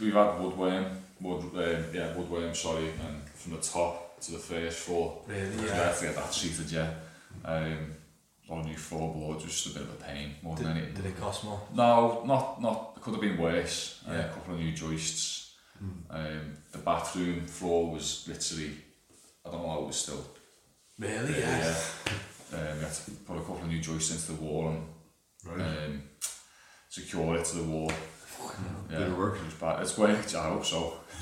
we've 0.02 0.14
had 0.14 0.32
woodworm, 0.40 0.90
wood, 1.22 1.44
um, 1.44 1.86
yeah, 1.94 2.14
woodworm, 2.14 2.56
sorry, 2.56 2.90
and 2.90 3.24
from 3.36 3.54
the 3.54 3.62
top 3.62 4.20
to 4.22 4.32
the 4.34 4.38
first 4.40 4.80
floor. 4.80 5.22
Really, 5.28 5.66
yeah. 5.66 5.76
had 5.86 5.96
to 5.96 6.06
get 6.06 6.16
that 6.16 6.34
treated, 6.34 6.70
yeah. 6.72 6.92
Um, 7.46 7.94
of 8.50 8.66
new 8.66 8.76
floorboards, 8.78 9.44
just 9.44 9.68
a 9.68 9.70
bit 9.70 9.84
of 9.84 9.90
a 9.90 10.04
pain 10.04 10.36
more 10.42 10.56
than 10.56 10.66
Did, 10.68 10.78
anything. 10.78 10.94
did 10.96 11.06
it 11.06 11.20
cost 11.20 11.44
more? 11.44 11.62
No, 11.74 12.24
not 12.26 12.62
not. 12.62 12.94
It 12.98 13.02
could 13.04 13.14
have 13.14 13.22
been 13.22 13.38
worse. 13.38 14.02
Uh, 14.08 14.14
Yeah. 14.14 14.20
a 14.26 14.30
couple 14.34 14.54
of 14.56 14.60
new 14.60 14.72
joists. 14.72 15.36
Um, 16.10 16.58
the 16.72 16.78
bathroom 16.80 17.46
floor 17.46 17.92
was 17.94 18.26
literally, 18.28 18.72
I 19.46 19.52
don't 19.52 19.62
know 19.62 19.70
how 19.70 19.80
it 19.84 19.88
was 19.88 19.96
still. 19.96 20.26
Really? 20.98 21.34
there, 21.34 21.76
Yeah. 22.52 22.58
Um, 22.60 22.78
we 22.80 22.84
had 22.84 22.94
to 22.94 23.12
put 23.26 23.38
a 23.38 23.40
couple 23.40 23.58
of 23.60 23.68
new 23.68 23.80
joists 23.80 24.12
into 24.12 24.34
the 24.34 24.42
wall 24.44 24.68
and 24.70 24.88
Right. 25.46 25.62
um, 25.86 26.04
secure 26.90 27.36
it 27.38 27.46
to 27.46 27.58
the 27.58 27.64
wall. 27.64 27.92
Yeah, 28.90 28.98
of 29.06 29.18
work. 29.18 29.36
It 29.38 29.46
was 29.46 29.54
bad. 29.54 29.82
It's 29.84 29.98
worked. 29.98 30.34
I 30.36 30.50
hope 30.50 30.66
so. 30.66 31.00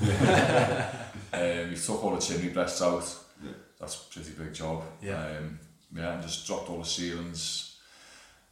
um, 1.32 1.70
we 1.70 1.76
took 1.76 2.02
all 2.04 2.14
the 2.14 2.20
chimney 2.20 2.48
breasts 2.48 2.80
out. 2.82 3.04
Yeah. 3.44 3.52
That's 3.78 3.96
a 3.96 4.12
pretty 4.12 4.30
big 4.32 4.54
job. 4.54 4.82
Yeah. 5.02 5.24
Um, 5.38 5.58
yeah, 5.94 6.14
and 6.14 6.22
just 6.22 6.46
dropped 6.46 6.68
all 6.70 6.78
the 6.78 6.84
ceilings, 6.84 7.76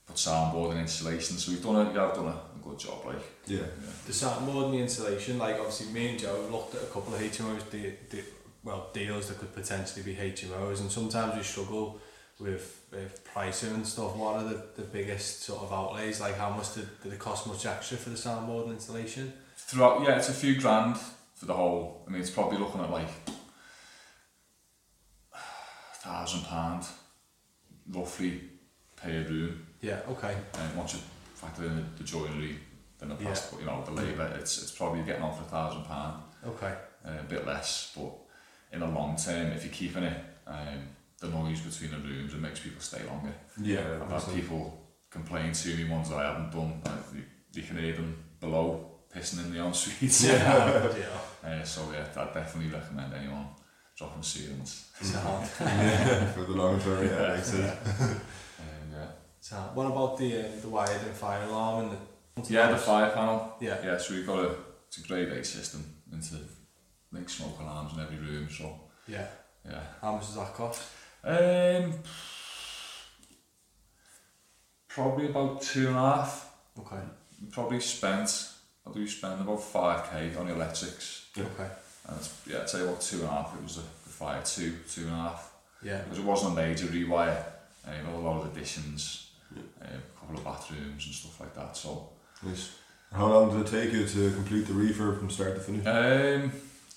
put 0.06 0.16
soundboard 0.16 0.72
and 0.72 0.80
insulation. 0.80 1.36
So 1.36 1.52
we've 1.52 1.62
done 1.62 1.76
a, 1.76 1.92
yeah, 1.92 2.06
I've 2.06 2.14
done 2.14 2.26
a, 2.26 2.30
a 2.30 2.58
good 2.62 2.78
job, 2.78 3.04
like. 3.06 3.16
Yeah. 3.46 3.58
Yeah. 3.58 3.66
The 4.06 4.12
soundboard 4.12 4.66
and 4.66 4.74
the 4.74 4.78
insulation, 4.78 5.38
like 5.38 5.56
obviously 5.56 5.92
me 5.92 6.10
and 6.10 6.18
Joe 6.18 6.42
have 6.42 6.50
looked 6.50 6.74
at 6.74 6.82
a 6.82 6.86
couple 6.86 7.14
of 7.14 7.20
HMOs, 7.20 7.70
de- 7.70 7.94
de- 8.10 8.24
well, 8.64 8.88
deals 8.92 9.28
that 9.28 9.38
could 9.38 9.54
potentially 9.54 10.02
be 10.02 10.14
HMOs, 10.16 10.80
and 10.80 10.90
sometimes 10.90 11.36
we 11.36 11.42
struggle 11.42 12.00
with, 12.40 12.80
with 12.92 13.24
pricing 13.24 13.74
and 13.74 13.86
stuff. 13.86 14.16
What 14.16 14.36
are 14.36 14.44
the, 14.44 14.62
the 14.76 14.82
biggest 14.82 15.42
sort 15.42 15.62
of 15.62 15.72
outlays? 15.72 16.20
Like 16.20 16.36
how 16.36 16.50
much 16.50 16.74
did, 16.74 16.88
did 17.02 17.12
it 17.12 17.18
cost 17.18 17.46
much 17.46 17.64
extra 17.66 17.96
for 17.96 18.10
the 18.10 18.16
soundboard 18.16 18.64
and 18.64 18.72
insulation? 18.72 19.32
Throughout, 19.56 20.02
yeah, 20.02 20.16
it's 20.16 20.28
a 20.28 20.34
few 20.34 20.58
grand 20.60 20.96
for 21.34 21.46
the 21.46 21.54
whole. 21.54 22.04
I 22.06 22.10
mean, 22.10 22.20
it's 22.20 22.30
probably 22.30 22.58
looking 22.58 22.80
at 22.80 22.90
like 22.90 23.08
a 25.32 25.38
thousand 25.98 26.44
pound, 26.44 26.84
roughly, 27.90 28.40
per 28.96 29.10
room. 29.28 29.66
Yeah, 29.80 30.00
okay. 30.08 30.34
And 30.58 30.76
once 30.76 30.94
you 30.94 31.00
factor 31.34 31.64
in 31.66 31.76
the, 31.76 31.82
the 31.98 32.04
joinery, 32.04 32.58
then 32.98 33.10
the 33.10 33.16
Yeah. 33.22 33.36
you 33.58 33.66
know, 33.66 33.82
the 33.84 33.92
labour, 33.92 34.34
it's 34.40 34.62
it's 34.62 34.72
probably 34.72 35.02
getting 35.02 35.22
on 35.22 35.34
for 35.36 35.42
a 35.42 35.46
thousand 35.48 35.84
pound, 35.84 36.22
Okay. 36.46 36.74
uh, 37.04 37.10
a 37.20 37.24
bit 37.24 37.46
less. 37.46 37.92
But 37.96 38.12
in 38.72 38.80
the 38.80 38.86
long 38.86 39.16
term, 39.16 39.52
if 39.52 39.64
you're 39.64 39.72
keeping 39.72 40.02
it, 40.04 40.18
um, 40.46 40.88
the 41.20 41.28
noise 41.28 41.60
between 41.60 41.90
the 41.90 41.98
rooms, 42.08 42.32
it 42.34 42.40
makes 42.40 42.60
people 42.60 42.80
stay 42.80 43.02
longer. 43.04 43.34
Yeah. 43.60 44.00
I've 44.02 44.10
had 44.24 44.34
people 44.34 44.82
complain 45.10 45.52
to 45.52 45.76
me 45.76 45.84
ones 45.88 46.08
that 46.10 46.16
I 46.18 46.24
haven't 46.32 46.50
done. 46.52 46.80
Like, 46.84 47.14
you, 47.14 47.22
you 47.54 47.62
can 47.62 47.78
hear 47.78 47.94
them 47.94 48.16
below 48.40 48.90
pissing 49.14 49.44
in 49.44 49.52
the 49.52 49.60
ensuite. 49.64 50.10
Yeah. 50.22 51.18
Uh, 51.44 51.62
so 51.62 51.82
yeah, 51.92 52.06
I'd 52.20 52.34
definitely 52.34 52.72
recommend 52.72 53.14
anyone 53.14 53.46
dropping 53.96 54.22
ceilings. 54.22 54.90
Sound. 55.00 55.48
yeah. 55.60 56.32
For 56.32 56.42
the 56.44 56.52
long 56.52 56.80
term, 56.80 57.06
yeah, 57.06 57.20
Yeah. 57.28 57.34
makes 57.34 57.48
sense. 57.48 57.80
Um, 58.00 58.20
yeah. 58.92 59.06
Sound. 59.40 59.76
What 59.76 59.86
about 59.86 60.18
the 60.18 60.40
uh, 60.40 60.48
the 60.60 60.68
wired 60.68 61.02
and 61.02 61.14
fire 61.14 61.42
alarm 61.44 61.84
and 61.84 61.90
the 62.46 62.52
yeah, 62.52 62.70
the 62.70 62.76
fire 62.76 63.10
panel. 63.10 63.54
Yeah. 63.60 63.78
Yeah, 63.84 63.98
so 63.98 64.14
we've 64.14 64.26
got 64.26 64.38
a, 64.44 64.54
it's 64.88 64.98
a 64.98 65.02
grade 65.08 65.28
A 65.28 65.42
system 65.44 65.84
into 66.12 66.36
like 67.12 67.28
smoke 67.30 67.58
alarms 67.60 67.94
in 67.94 68.00
every 68.00 68.18
room. 68.18 68.48
So 68.50 68.78
Yeah. 69.08 69.26
yeah. 69.64 69.80
How 70.02 70.12
much 70.12 70.26
does 70.26 70.34
that 70.36 70.52
cost? 70.54 70.82
Um, 71.24 71.94
probably 74.88 75.26
about 75.26 75.62
two 75.62 75.88
and 75.88 75.96
a 75.96 76.00
half. 76.00 76.52
Okay. 76.78 77.00
We 77.42 77.48
probably 77.50 77.80
spent, 77.80 78.50
I 78.86 78.92
do 78.92 79.06
spend 79.08 79.40
about 79.40 79.58
5k 79.60 80.38
on 80.38 80.48
electrics. 80.48 81.26
Okay. 81.38 81.68
And 82.06 82.16
it's, 82.18 82.42
yeah, 82.48 82.60
I'd 82.60 82.70
say 82.70 82.82
about 82.82 83.00
two 83.00 83.16
and 83.20 83.26
a 83.26 83.30
half. 83.30 83.54
It 83.56 83.62
was 83.62 83.78
a, 83.78 83.80
the 83.80 84.10
fire 84.10 84.42
two, 84.44 84.74
two 84.88 85.02
and 85.02 85.12
a 85.12 85.16
half. 85.16 85.52
Yeah. 85.82 85.98
Because 85.98 86.18
it 86.18 86.24
wasn't 86.24 86.52
a 86.52 86.56
major 86.56 86.86
rewire. 86.86 87.42
Um, 87.86 88.14
a 88.14 88.18
lot 88.20 88.40
of 88.40 88.54
additions, 88.56 89.30
um, 89.54 89.62
a 89.82 90.18
couple 90.20 90.36
of 90.36 90.44
bathrooms 90.44 91.06
and 91.06 91.14
stuff 91.14 91.40
like 91.40 91.54
that. 91.54 91.76
So 91.76 92.08
Nice. 92.42 92.76
How 93.12 93.26
long 93.28 93.50
did 93.50 93.66
it 93.66 93.70
take 93.70 93.92
you 93.92 94.06
to 94.06 94.34
complete 94.34 94.66
the 94.66 94.72
refurb 94.72 95.18
from 95.18 95.30
start 95.30 95.54
to 95.54 95.60
finish? 95.60 95.86
um, 95.86 96.52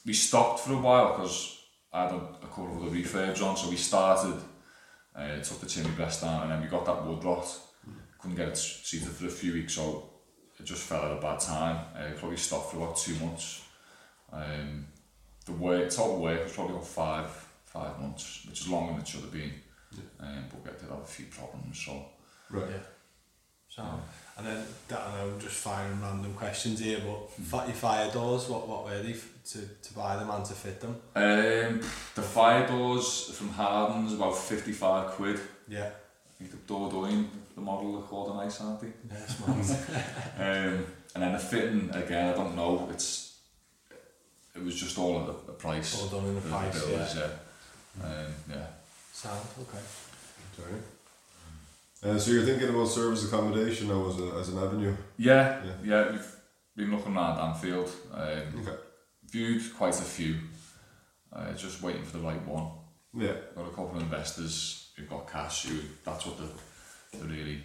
we 0.05 0.13
stopped 0.13 0.61
for 0.61 0.73
a 0.73 0.77
while 0.77 1.11
because 1.11 1.59
I 1.93 2.03
had 2.03 2.11
a, 2.13 2.17
a 2.17 2.47
couple 2.47 2.75
of 2.75 2.81
other 2.81 2.95
refurbs 2.95 3.41
on. 3.43 3.55
So 3.55 3.69
we 3.69 3.75
started, 3.75 4.41
uh, 5.15 5.37
took 5.41 5.59
the 5.59 5.65
chimney 5.67 5.91
breast 5.91 6.21
down, 6.21 6.43
and 6.43 6.51
then 6.51 6.61
we 6.61 6.67
got 6.67 6.85
that 6.85 7.05
wood 7.05 7.23
rot. 7.23 7.47
Couldn't 8.19 8.35
get 8.37 8.49
it 8.49 8.57
seated 8.57 9.07
for 9.09 9.27
a 9.27 9.29
few 9.29 9.53
weeks, 9.53 9.73
so 9.73 10.09
it 10.59 10.65
just 10.65 10.81
fell 10.83 11.05
at 11.05 11.17
a 11.17 11.21
bad 11.21 11.39
time. 11.39 11.77
Uh, 11.95 12.11
probably 12.17 12.37
stopped 12.37 12.71
for 12.71 12.77
about 12.77 12.97
two 12.97 13.15
months. 13.15 13.63
Um, 14.33 14.87
the 15.50 15.58
work, 15.58 15.89
total 15.89 16.20
work 16.22 16.44
was 16.44 16.53
probably 16.53 16.75
about 16.75 16.88
five 16.88 17.29
five 17.65 18.00
months, 18.00 18.46
which 18.48 18.62
is 18.62 18.68
longer 18.70 18.94
than 18.94 19.01
it 19.01 19.08
should 19.08 19.22
have 19.22 19.32
been. 19.32 19.53
Um, 20.20 20.44
but 20.50 20.63
we 20.63 20.79
did 20.79 20.89
have 20.89 21.00
a 21.00 21.06
few 21.06 21.25
problems, 21.25 21.79
so 21.86 22.06
Right. 22.50 22.68
Yeah. 22.70 22.77
So, 23.70 23.84
and 24.38 24.48
then 24.48 24.65
that 24.88 25.00
I 25.00 25.12
know 25.25 25.32
I'm 25.34 25.39
just 25.39 25.56
firing 25.56 26.01
random 26.01 26.34
questions 26.34 26.79
here, 26.79 27.00
but 27.06 27.29
fi- 27.46 27.65
your 27.68 27.75
fire 27.75 28.10
doors, 28.12 28.48
what 28.50 28.68
what 28.68 28.86
were 28.86 29.01
they 29.03 29.12
f- 29.13 29.29
to, 29.51 29.60
to 29.60 29.94
buy 29.94 30.15
them 30.18 30.29
and 30.29 30.44
to 30.46 30.53
fit 30.53 30.82
them? 30.82 30.96
Um, 31.15 31.79
the 32.15 32.22
fire 32.24 32.68
doors 32.68 33.29
from 33.38 33.50
Howden's 33.50 34.13
about 34.13 34.36
55 34.38 35.12
quid. 35.12 35.39
Yeah. 35.68 35.89
I 35.91 36.32
think 36.44 36.51
the 36.51 36.74
Dordogne, 36.74 37.27
the 37.56 37.62
model 37.62 37.98
are 38.00 38.01
called 38.01 38.34
a 38.36 38.44
nice, 38.44 38.60
aren't 38.62 38.82
they? 38.82 38.88
Yeah, 39.10 39.25
smart. 39.27 39.79
Um, 40.39 40.86
and 41.13 41.24
then 41.24 41.34
the 41.34 41.39
fitting, 41.39 41.89
again, 41.94 42.29
I 42.29 42.34
don't 42.34 42.56
know, 42.56 42.88
it's, 42.91 43.28
it 44.59 44.65
was 44.65 44.75
just 44.79 44.97
all 44.97 45.21
at 45.21 45.27
a, 45.29 45.51
a 45.51 45.55
price. 45.55 46.01
All 46.01 46.07
done 46.19 46.27
in 46.29 46.35
the 46.35 46.41
for 46.41 46.49
price, 46.49 46.85
builders, 46.85 47.15
yeah. 47.15 48.05
Um, 48.05 48.25
yeah. 48.49 48.65
Sound 49.13 49.39
okay. 49.61 49.83
Sorry. 50.55 50.73
Uh, 52.15 52.17
so 52.17 52.31
you're 52.31 52.45
thinking 52.45 52.69
about 52.69 52.87
service 52.87 53.25
accommodation 53.25 53.87
now 53.89 54.07
as, 54.09 54.19
a, 54.19 54.23
as 54.39 54.49
an 54.49 54.57
avenue? 54.57 54.95
Yeah, 55.17 55.61
Yeah. 55.65 55.71
yeah, 55.83 56.11
we've 56.11 56.35
been 56.75 56.91
looking 56.95 57.15
around 57.15 57.39
Anfield, 57.39 57.91
um, 58.13 58.61
Okay. 58.61 58.77
viewed 59.29 59.61
quite 59.75 59.99
a 59.99 60.03
few, 60.03 60.35
uh, 61.33 61.51
just 61.53 61.81
waiting 61.81 62.03
for 62.03 62.17
the 62.17 62.23
right 62.23 62.45
one. 62.47 62.67
Yeah. 63.13 63.33
Got 63.55 63.65
a 63.67 63.69
couple 63.69 63.95
of 63.97 64.01
investors 64.01 64.91
who've 64.95 65.09
got 65.09 65.29
cash 65.29 65.63
who, 65.65 65.79
that's 66.05 66.25
what 66.25 66.37
they're, 66.37 67.19
they're 67.21 67.29
really 67.29 67.61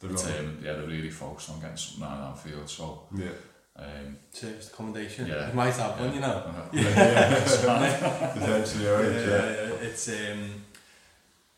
They're 0.00 0.10
not- 0.10 0.20
determined, 0.22 0.62
yeah, 0.62 0.72
they're 0.74 0.86
really 0.86 1.10
focused 1.10 1.48
on 1.50 1.60
getting 1.60 1.76
something 1.78 2.04
out 2.04 2.18
of 2.18 2.36
Anfield, 2.46 2.68
so, 2.68 3.04
Yeah. 3.16 3.30
Um, 3.78 4.16
Service 4.32 4.68
accommodation. 4.68 5.26
Yeah. 5.26 5.48
You 5.48 5.54
might 5.54 5.74
have 5.74 5.98
one, 6.00 6.14
you 6.14 6.20
know. 6.20 6.42
Potentially, 6.72 8.88
alright. 8.88 9.12
Yeah, 9.12 9.20
Yeah. 9.20 9.52
yeah 9.52 9.86
it's 9.88 10.08
um, 10.08 10.50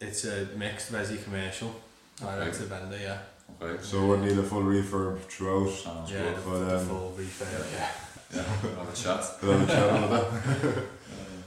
it's 0.00 0.24
a 0.24 0.46
mixed 0.56 0.92
resi 0.92 1.22
commercial. 1.22 1.74
Direct 2.20 2.54
to 2.56 2.62
vendor, 2.64 2.98
yeah. 2.98 3.18
okay, 3.62 3.82
So 3.82 4.06
we 4.06 4.16
need 4.26 4.38
a 4.38 4.42
full 4.42 4.62
refurb 4.62 5.18
throughout. 5.20 5.70
sounds 5.70 6.10
Yeah, 6.12 6.22
good. 6.22 6.36
the, 6.36 6.40
But, 6.50 6.58
the 6.68 6.76
um, 6.78 6.86
full 6.86 7.14
refurb. 7.18 7.64
Yeah. 7.72 7.88
Yeah, 8.32 8.42
have 8.42 8.88
a 8.88 8.92
chat. 8.96 9.24
We'll 9.42 9.58
have 9.58 9.68
a 9.68 9.72
chat 9.72 9.88
about 9.88 10.10
that. 10.10 10.84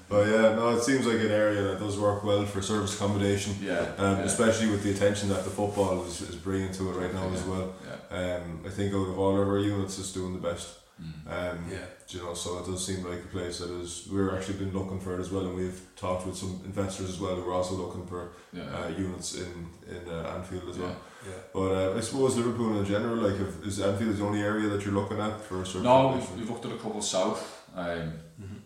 But 0.10 0.28
yeah, 0.28 0.56
no, 0.56 0.70
it 0.78 0.84
seems 0.84 1.06
like 1.08 1.20
an 1.20 1.32
area 1.32 1.62
that 1.64 1.80
does 1.80 1.98
work 1.98 2.24
well 2.24 2.46
for 2.46 2.62
service 2.62 2.96
accommodation, 2.96 3.56
Yeah, 3.62 3.80
um, 3.98 4.18
yeah. 4.18 4.24
especially 4.26 4.70
with 4.70 4.84
the 4.84 4.92
attention 4.92 5.30
that 5.30 5.44
the 5.44 5.50
football 5.50 6.04
is, 6.06 6.22
is 6.22 6.36
bringing 6.36 6.72
to 6.74 6.90
it 6.92 6.94
right 7.02 7.14
now 7.14 7.30
as 7.34 7.44
well. 7.44 7.74
Yeah. 7.88 8.18
Um, 8.20 8.62
I 8.66 8.70
think 8.70 8.94
out 8.94 9.08
of 9.10 9.18
all 9.18 9.40
of 9.42 9.48
our 9.48 9.60
units, 9.60 9.98
it's 10.00 10.12
doing 10.14 10.34
the 10.34 10.40
best. 10.50 10.68
Mm. 11.02 11.28
Um, 11.28 11.66
Yeah. 11.72 11.86
you 12.10 12.20
know, 12.22 12.36
so 12.36 12.60
it 12.60 12.66
does 12.68 12.86
seem 12.86 13.04
like 13.04 13.24
a 13.24 13.28
place 13.28 13.58
that 13.60 13.72
is. 13.82 14.08
We're 14.12 14.36
actually 14.36 14.60
been 14.60 14.74
looking 14.78 15.00
for 15.00 15.16
it 15.16 15.20
as 15.20 15.32
well, 15.32 15.46
and 15.48 15.56
we've 15.56 15.82
talked 15.96 16.28
with 16.28 16.38
some 16.38 16.62
investors 16.66 17.10
as 17.10 17.20
well 17.20 17.36
who 17.36 17.50
are 17.50 17.54
also 17.54 17.74
looking 17.76 18.06
for 18.06 18.34
Yeah. 18.52 18.64
uh, 18.78 18.90
units 18.90 19.34
in 19.36 19.52
in 19.90 20.08
uh, 20.08 20.36
Anfield 20.36 20.70
as 20.70 20.78
well. 20.78 20.96
Yeah. 21.26 21.34
But 21.54 21.70
uh, 21.72 21.98
I 21.98 22.02
suppose 22.02 22.36
Liverpool 22.38 22.78
in 22.80 22.86
general, 22.86 23.16
like, 23.16 23.40
if, 23.42 23.66
is 23.66 23.80
Anfield 23.80 24.16
the 24.18 24.24
only 24.24 24.42
area 24.44 24.68
that 24.70 24.86
you're 24.86 24.94
looking 24.94 25.20
at 25.20 25.42
for 25.42 25.66
service 25.66 25.84
No, 25.84 26.10
we've, 26.14 26.32
we've 26.38 26.50
looked 26.52 26.66
at 26.66 26.72
a 26.74 26.78
couple 26.78 27.02
south. 27.02 27.42
Um, 27.76 28.14
Mhm. 28.40 28.60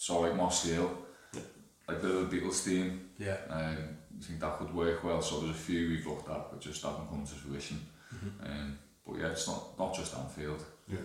So 0.00 0.20
like 0.20 0.34
Moss 0.34 0.64
Hill, 0.64 0.90
like 1.86 2.00
the 2.00 2.08
Beatles 2.32 2.64
team. 2.64 3.10
Yeah. 3.18 3.36
Um, 3.50 3.76
I 4.18 4.22
think 4.22 4.40
that 4.40 4.56
could 4.58 4.72
work 4.74 5.04
well. 5.04 5.20
So 5.20 5.40
there's 5.40 5.50
a 5.50 5.58
few 5.68 5.90
we've 5.90 6.06
looked 6.06 6.28
at, 6.30 6.50
but 6.50 6.60
just 6.60 6.82
haven't 6.82 7.08
come 7.10 7.24
to 7.26 7.34
fruition. 7.34 7.78
Mhm. 8.14 8.46
Um, 8.48 8.78
but 9.06 9.18
yeah, 9.20 9.26
it's 9.28 9.46
not 9.46 9.78
not 9.78 9.94
just 9.94 10.16
Anfield. 10.16 10.64
Yeah. 10.88 10.98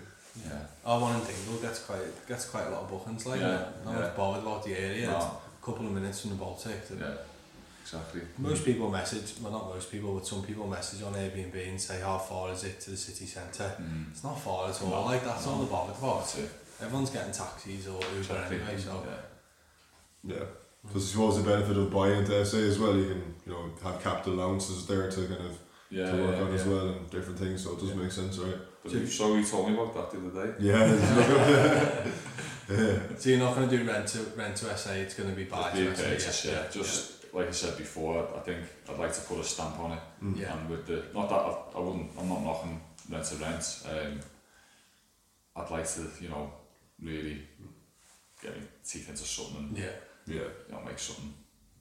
Yeah. 0.46 0.60
Our 0.86 1.00
one 1.02 1.16
in 1.20 1.26
Dingle 1.28 1.58
gets 1.62 1.80
quite 1.80 2.28
gets 2.28 2.46
quite 2.46 2.68
a 2.68 2.70
lot 2.70 2.84
of 2.84 2.90
bookings. 2.90 3.26
Like, 3.26 3.42
Yeah, 3.42 3.66
no 3.86 3.92
yeah. 4.00 4.12
bothered 4.16 4.44
about 4.44 4.64
the 4.64 4.74
area. 4.80 5.08
No, 5.08 5.18
a 5.18 5.66
couple 5.66 5.86
of 5.88 5.92
minutes 5.92 6.22
from 6.22 6.30
the 6.32 6.36
Baltic. 6.38 6.82
yeah. 6.98 7.16
Exactly. 7.84 8.22
Most 8.40 8.66
people 8.66 8.90
message, 8.90 9.28
well 9.42 9.52
not 9.52 9.66
most 9.76 9.92
people, 9.92 10.16
but 10.16 10.26
some 10.26 10.42
people 10.42 10.66
message 10.68 11.04
on 11.04 11.14
Airbnb 11.14 11.56
and 11.70 11.80
say 11.80 12.00
how 12.02 12.18
far 12.18 12.52
is 12.52 12.64
it 12.64 12.82
to 12.82 12.90
the 12.92 12.98
city 12.98 13.26
centre. 13.28 13.72
Mm. 13.80 14.10
It's 14.12 14.24
not 14.24 14.40
far 14.42 14.70
at 14.70 14.82
all. 14.82 14.90
No. 14.90 15.06
like 15.06 15.24
that's 15.24 15.46
all 15.48 15.58
No. 15.58 15.62
they're 15.62 15.72
bothered 15.72 15.98
about. 15.98 16.36
It. 16.40 16.50
Everyone's 16.82 17.10
getting 17.10 17.32
taxis 17.32 17.88
or 17.88 17.94
Uber 18.02 18.18
Exactly. 18.20 18.58
anyway. 18.62 18.78
So 18.78 19.04
Yeah. 20.24 20.36
Yeah. 20.36 20.44
Because 20.86 21.04
I 21.10 21.12
suppose 21.14 21.44
the 21.44 21.50
benefit 21.50 21.78
of 21.78 21.90
buying 21.92 22.20
into 22.20 22.46
SA 22.46 22.58
as 22.58 22.78
well, 22.80 22.96
you 22.96 23.06
can 23.10 23.36
you 23.46 23.52
know 23.54 23.70
have 23.84 24.02
capital 24.04 24.34
allowances 24.34 24.86
there 24.86 25.10
to 25.10 25.28
kind 25.28 25.46
of 25.50 25.58
Yeah. 25.90 26.12
to 26.12 26.18
work 26.24 26.36
yeah, 26.38 26.44
on 26.44 26.54
as 26.54 26.64
well 26.66 26.88
and 26.90 27.10
different 27.10 27.40
things. 27.40 27.64
So 27.64 27.74
it 27.74 27.80
does 27.80 27.90
Yeah. 27.90 27.96
make 27.96 28.12
sense, 28.12 28.38
right? 28.38 28.58
But 28.84 28.92
you, 28.94 29.08
so 29.08 29.36
you 29.36 29.44
told 29.44 29.68
me 29.70 29.74
about 29.74 29.94
that 29.96 30.12
the 30.12 30.28
other 30.28 30.48
day. 30.48 30.54
Yeah. 30.60 30.86
yeah. 32.70 33.00
So 33.18 33.30
you're 33.30 33.40
not 33.40 33.56
going 33.56 33.70
to 33.70 33.78
do 33.78 33.84
rent 33.84 34.08
to 34.10 34.20
rent 34.36 34.56
to 34.58 34.78
SA. 34.78 34.92
It's 34.92 35.14
going 35.16 35.30
to 35.30 35.36
be 35.36 35.46
buy 35.46 35.72
Just 35.74 35.76
to 35.76 35.90
a 35.92 35.96
SA. 35.96 36.04
purchase, 36.04 36.46
yeah. 36.46 36.68
Just 36.72 37.34
like 37.34 37.48
I 37.48 37.52
said 37.52 37.78
before, 37.78 38.28
I 38.36 38.40
think 38.40 38.60
I'd 38.90 39.00
like 39.00 39.14
to 39.14 39.22
put 39.22 39.40
a 39.40 39.44
stamp 39.44 39.80
on 39.80 39.92
it. 39.94 40.00
Mm. 40.24 40.38
Yeah. 40.40 40.54
And 40.58 40.70
with 40.70 40.86
the 40.86 41.04
not 41.14 41.30
that 41.30 41.36
I, 41.40 41.56
I 41.76 41.80
wouldn't 41.80 42.12
I'm 42.20 42.30
not 42.30 42.44
knocking 42.44 42.80
rent 43.10 43.26
to 43.26 43.36
rent. 43.38 43.84
Um, 43.90 44.20
I'd 45.56 45.72
like 45.72 45.88
to 45.96 46.02
you 46.22 46.30
know 46.30 46.52
really 47.02 47.42
getting 48.42 48.62
my 48.62 48.68
teeth 48.88 49.10
into 49.10 49.24
something 49.24 49.58
and 49.70 49.78
yeah. 49.78 49.86
Yeah. 50.28 50.36
you 50.68 50.72
know 50.74 50.82
make 50.86 51.00
something 51.00 51.34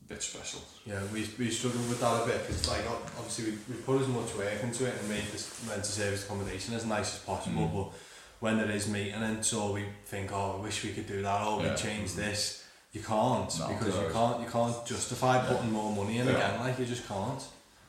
a 0.05 0.09
bit 0.09 0.23
special. 0.23 0.61
Yeah, 0.85 1.01
we, 1.13 1.27
we 1.39 1.51
struggled 1.51 1.89
with 1.89 2.01
that 2.01 2.23
a 2.23 2.27
bit 2.27 2.47
because 2.47 2.69
like 2.69 2.85
obviously 3.19 3.53
we, 3.53 3.59
we 3.75 3.81
put 3.83 4.01
as 4.03 4.09
much 4.09 4.35
work 4.37 4.63
into 4.63 4.87
it 4.87 4.95
and 5.01 5.09
made 5.09 5.25
this 5.33 5.65
rent 5.69 5.83
to 5.85 5.91
service 5.91 6.25
accommodation 6.25 6.75
as 6.75 6.85
nice 6.85 7.15
as 7.15 7.21
possible 7.21 7.63
Mm. 7.69 7.75
but 7.75 7.93
when 8.41 8.59
there 8.59 8.71
is 8.71 8.89
maintenance 8.89 9.49
so 9.49 9.73
we 9.73 9.85
think 10.07 10.31
oh 10.33 10.57
I 10.59 10.63
wish 10.63 10.85
we 10.85 10.93
could 10.93 11.07
do 11.07 11.23
that 11.23 11.47
or 11.47 11.59
we 11.61 11.65
Yeah. 11.67 11.75
change 11.75 12.15
this 12.15 12.65
you 12.93 13.01
can't 13.01 13.59
No, 13.59 13.69
because 13.69 13.97
you 13.97 14.09
can't 14.13 14.41
you 14.41 14.47
can't 14.47 14.87
justify 14.87 15.45
putting 15.47 15.73
more 15.73 15.91
money 15.95 16.19
in 16.19 16.27
Yeah. 16.27 16.35
again. 16.35 16.61
Like 16.61 16.79
you 16.79 16.85
just 16.87 17.07
can't. 17.09 17.43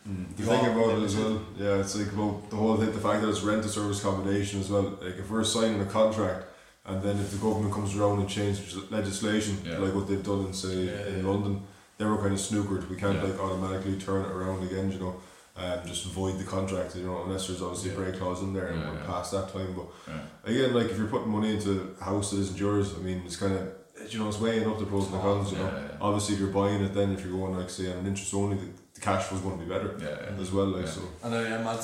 The 0.05 0.44
You 0.44 0.50
thing 0.50 0.65
about 0.67 1.00
it 1.00 1.03
as 1.03 1.15
well, 1.15 1.41
yeah, 1.58 1.79
it's 1.82 1.96
like 1.96 2.12
about 2.13 2.50
the 2.51 2.55
whole 2.55 2.77
thing, 2.77 2.91
the 2.91 3.00
fact 3.00 3.22
that 3.22 3.29
it's 3.29 3.41
rent 3.41 3.63
to 3.63 3.70
service 3.70 4.00
accommodation 4.01 4.60
as 4.62 4.70
well. 4.70 4.98
Like 5.01 5.17
if 5.17 5.29
we're 5.32 5.44
signing 5.44 5.82
a 5.82 5.86
contract 5.86 6.46
and 6.88 7.01
then 7.01 7.18
if 7.20 7.32
the 7.32 7.38
government 7.38 7.74
comes 7.74 7.96
around 7.96 8.20
and 8.20 8.30
changes 8.30 8.75
legislation, 8.92 9.58
Yeah. 9.65 9.80
like 9.80 9.94
what 9.96 10.08
they've 10.08 10.24
done 10.24 10.46
in 10.48 10.54
say 10.54 10.86
Yeah, 10.86 11.08
in 11.08 11.20
yeah. 11.24 11.30
London, 11.32 11.62
then 11.98 12.10
we're 12.12 12.18
kind 12.22 12.34
of 12.34 12.39
snookered. 12.39 12.89
We 12.89 12.96
can't 12.96 13.15
Yeah. 13.18 13.24
like 13.24 13.39
automatically 13.39 13.98
turn 13.98 14.25
it 14.25 14.32
around 14.32 14.63
again, 14.63 14.92
you 14.92 15.00
know, 15.00 15.15
and 15.58 15.88
just 15.88 16.06
void 16.06 16.38
the 16.38 16.44
contract, 16.44 16.96
you 16.96 17.04
know, 17.06 17.24
unless 17.24 17.48
there's 17.48 17.62
obviously 17.62 17.89
Yeah. 17.92 17.96
a 17.98 18.00
break 18.01 18.20
clause 18.20 18.42
in 18.42 18.54
there 18.54 18.68
and 18.68 18.82
Yeah, 18.82 18.89
we're 18.92 18.98
yeah. 19.00 19.06
past 19.06 19.32
that 19.32 19.51
time. 19.54 19.74
But 19.75 19.88
Yeah. 20.08 20.22
again, 20.51 20.74
like 20.74 20.88
if 20.92 20.98
you're 20.98 21.08
putting 21.08 21.30
money 21.30 21.54
into 21.56 21.96
a 22.00 22.04
house 22.04 22.32
that 22.32 22.39
isn't 22.39 22.60
yours, 22.60 22.94
I 22.98 23.01
mean, 23.01 23.24
it's 23.25 23.38
kind 23.38 23.54
of 23.54 23.63
you 24.12 24.20
know 24.20 24.27
it's 24.27 24.39
weighing 24.39 24.68
up 24.70 24.77
the 24.77 24.86
pros 24.86 25.06
and 25.06 25.13
the 25.15 25.20
cons. 25.20 25.51
You 25.51 25.58
know, 25.58 25.63
Yeah, 25.65 25.80
yeah. 25.92 25.98
obviously 26.01 26.36
if 26.36 26.39
you're 26.42 26.50
buying 26.62 26.84
it, 26.84 26.94
then 26.94 27.13
if 27.13 27.25
you're 27.25 27.36
going 27.39 27.58
like 27.58 27.70
say 27.70 27.92
on 27.92 28.00
an 28.00 28.06
interest 28.08 28.34
only, 28.36 28.58
the, 28.58 28.68
the 28.94 29.01
cash 29.01 29.24
flow 29.24 29.38
is 29.38 29.44
going 29.44 29.58
to 29.58 29.63
be 29.65 29.70
better 29.70 29.96
Yeah, 30.00 30.10
yeah. 30.36 30.42
as 30.44 30.51
well. 30.51 30.68
Like 30.68 30.86
Yeah. 30.86 30.92
so. 30.92 31.01
I 31.24 31.30
know, 31.30 31.42
yeah, 31.42 31.58
man. 31.63 31.80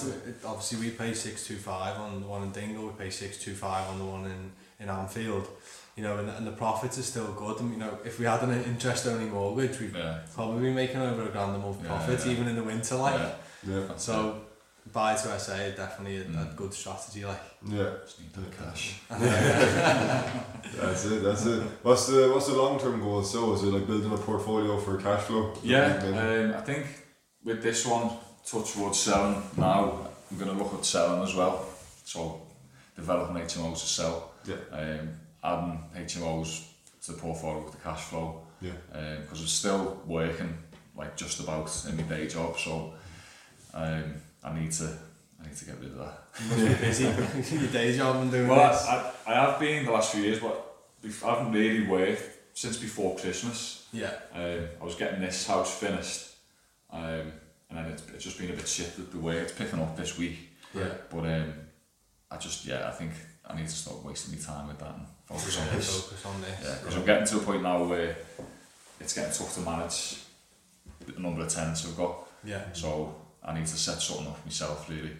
Obviously, 0.46 0.78
we 0.80 0.90
pay 0.92 1.14
six 1.14 1.46
two 1.48 1.56
five 1.56 1.98
on 1.98 2.22
the 2.22 2.28
one 2.28 2.44
in 2.44 2.52
Dingle. 2.52 2.86
We 2.88 2.94
pay 3.06 3.10
six 3.10 3.38
two 3.40 3.56
five 3.56 3.88
on 3.88 3.98
the 3.98 4.06
one 4.06 4.26
in 4.26 4.52
in 4.82 4.90
Anfield. 4.90 5.48
You 5.98 6.04
know, 6.04 6.18
and, 6.20 6.30
and 6.30 6.48
the 6.48 6.52
profits 6.52 6.98
are 6.98 7.04
still 7.04 7.32
good. 7.34 7.60
And 7.60 7.72
you 7.74 7.78
know, 7.80 7.98
if 8.06 8.18
we 8.20 8.26
had 8.26 8.42
an 8.44 8.64
interest 8.64 9.08
only 9.08 9.26
mortgage, 9.30 9.80
we'd 9.80 9.94
Yeah. 9.96 10.20
probably 10.34 10.70
be 10.70 10.74
making 10.74 10.98
over 11.02 11.24
a 11.24 11.30
grand 11.30 11.56
a 11.56 11.60
month 11.60 11.80
Yeah, 11.82 11.88
profit, 11.90 12.26
yeah. 12.26 12.32
even 12.32 12.48
in 12.48 12.56
the 12.56 12.64
winter. 12.64 12.96
Like, 12.96 13.16
Yeah. 13.20 13.34
Yeah, 13.68 13.80
That's 13.88 14.04
so 14.06 14.42
buy 14.92 15.14
to 15.14 15.40
SA 15.40 15.54
is 15.54 15.76
definitely 15.76 16.18
a, 16.18 16.22
a 16.22 16.46
Mm. 16.46 16.56
good 16.56 16.74
strategy. 16.74 17.24
Like, 17.26 17.42
yeah. 17.68 17.90
Just 18.06 18.20
need 18.22 18.34
that 18.34 18.52
cash. 18.58 18.84
That's 20.82 21.06
it. 21.06 21.24
That's 21.24 21.46
it. 21.46 21.62
What's 21.84 22.08
the 22.08 22.30
what's 22.34 22.48
the 22.48 22.56
long 22.56 22.80
term 22.80 23.00
goal? 23.02 23.22
So 23.24 23.54
is 23.54 23.64
it 23.64 23.68
like 23.74 23.86
building 23.86 24.12
a 24.12 24.18
portfolio 24.18 24.80
for 24.80 24.98
cash 24.98 25.24
flow? 25.24 25.54
Yeah, 25.64 26.02
um, 26.06 26.54
I 26.58 26.62
think 26.62 26.86
with 27.44 27.62
this 27.62 27.86
one, 27.86 28.10
touch 28.46 28.76
wood 28.78 28.96
selling 28.96 29.42
now, 29.58 30.08
I'm 30.32 30.38
going 30.38 30.52
to 30.56 30.64
look 30.64 30.74
at 30.74 30.86
selling 30.86 31.22
as 31.24 31.36
well. 31.36 31.66
So 32.06 32.42
developing 32.96 33.36
HMOs 33.44 33.80
to 33.82 33.86
sell, 33.86 34.31
yeah, 34.46 34.56
um, 34.72 35.10
adding 35.44 35.84
HMOs 36.08 36.68
to 37.06 37.12
the 37.14 37.18
portfolio 37.18 37.64
with 37.64 37.74
the 37.74 37.80
cash 37.80 38.02
flow, 38.02 38.42
yeah, 38.62 38.72
because 39.22 39.42
I'm 39.42 39.48
still 39.48 40.02
working 40.06 40.54
like 40.96 41.16
just 41.18 41.40
about 41.40 41.70
in 41.90 41.98
my 41.98 42.04
day 42.04 42.28
job. 42.28 42.58
So 42.58 42.94
um, 43.74 44.04
I 44.44 44.60
need 44.60 44.72
to 44.74 44.98
I 45.42 45.48
need 45.48 45.56
to 45.58 45.66
get 45.66 45.80
rid 45.80 45.92
of 45.92 45.98
that. 45.98 46.20
must 46.50 46.58
be 46.82 46.86
busy. 46.86 47.56
Your 47.58 47.72
day 47.72 47.98
job 47.98 48.18
and 48.18 48.32
doing 48.32 48.48
Well, 48.48 48.72
this. 48.72 48.86
I, 48.86 49.12
I, 49.28 49.32
I 49.34 49.34
have 49.52 49.60
been 49.60 49.86
the 49.86 49.92
last 49.92 50.12
few 50.14 50.22
years, 50.22 50.40
but 50.40 50.76
I 51.26 51.30
haven't 51.36 51.52
really 51.54 51.88
worked 51.88 52.22
since 52.54 52.78
before 52.78 53.16
Christmas. 53.18 53.88
yeah, 53.94 54.12
Um, 54.36 54.68
I 54.80 54.84
was 54.84 54.96
getting 54.96 55.22
this 55.22 55.48
house 55.48 55.80
finished, 55.80 56.28
um, 56.92 57.32
and 57.70 57.78
then 57.78 57.86
it's, 57.86 58.04
it's 58.14 58.24
just 58.24 58.38
been 58.38 58.52
a 58.52 58.54
bit 58.54 58.68
shit 58.68 58.96
the- 58.98 59.04
the 59.04 59.18
way 59.18 59.38
it's 59.38 59.54
picking 59.54 59.80
up 59.80 59.96
this 59.98 60.18
week. 60.18 60.38
yeah. 60.76 60.90
But 61.10 61.26
um, 61.26 61.54
I 62.32 62.38
just, 62.38 62.66
yeah, 62.66 62.88
I 62.88 62.92
think 62.92 63.12
I 63.46 63.56
need 63.56 63.68
to 63.68 63.76
stop 63.76 64.04
wasting 64.06 64.34
my 64.36 64.42
time 64.42 64.68
with 64.68 64.80
that 64.80 64.96
and 64.96 65.06
focus 65.26 65.60
on 65.60 65.76
this. 65.76 66.02
focus 66.02 66.26
on 66.26 66.42
this. 66.42 66.60
Yeah, 66.64 66.76
because 66.80 66.96
I'm 66.96 67.06
getting 67.06 67.28
to 67.28 67.38
a 67.38 67.40
point 67.42 67.64
now 67.64 67.84
where 67.84 68.16
it's 69.00 69.14
getting 69.14 69.34
tough 69.34 69.54
to 69.56 69.60
manage 69.62 70.18
the 71.06 71.20
number 71.20 71.42
of 71.42 71.50
tenants 71.50 71.86
I've 71.86 71.98
got. 71.98 72.28
Yeah, 72.44 72.72
So 72.74 73.16
I 73.44 73.54
need 73.54 73.66
to 73.68 73.78
set 73.78 74.00
something 74.02 74.28
up 74.28 74.44
myself, 74.46 74.90
really. 74.90 75.12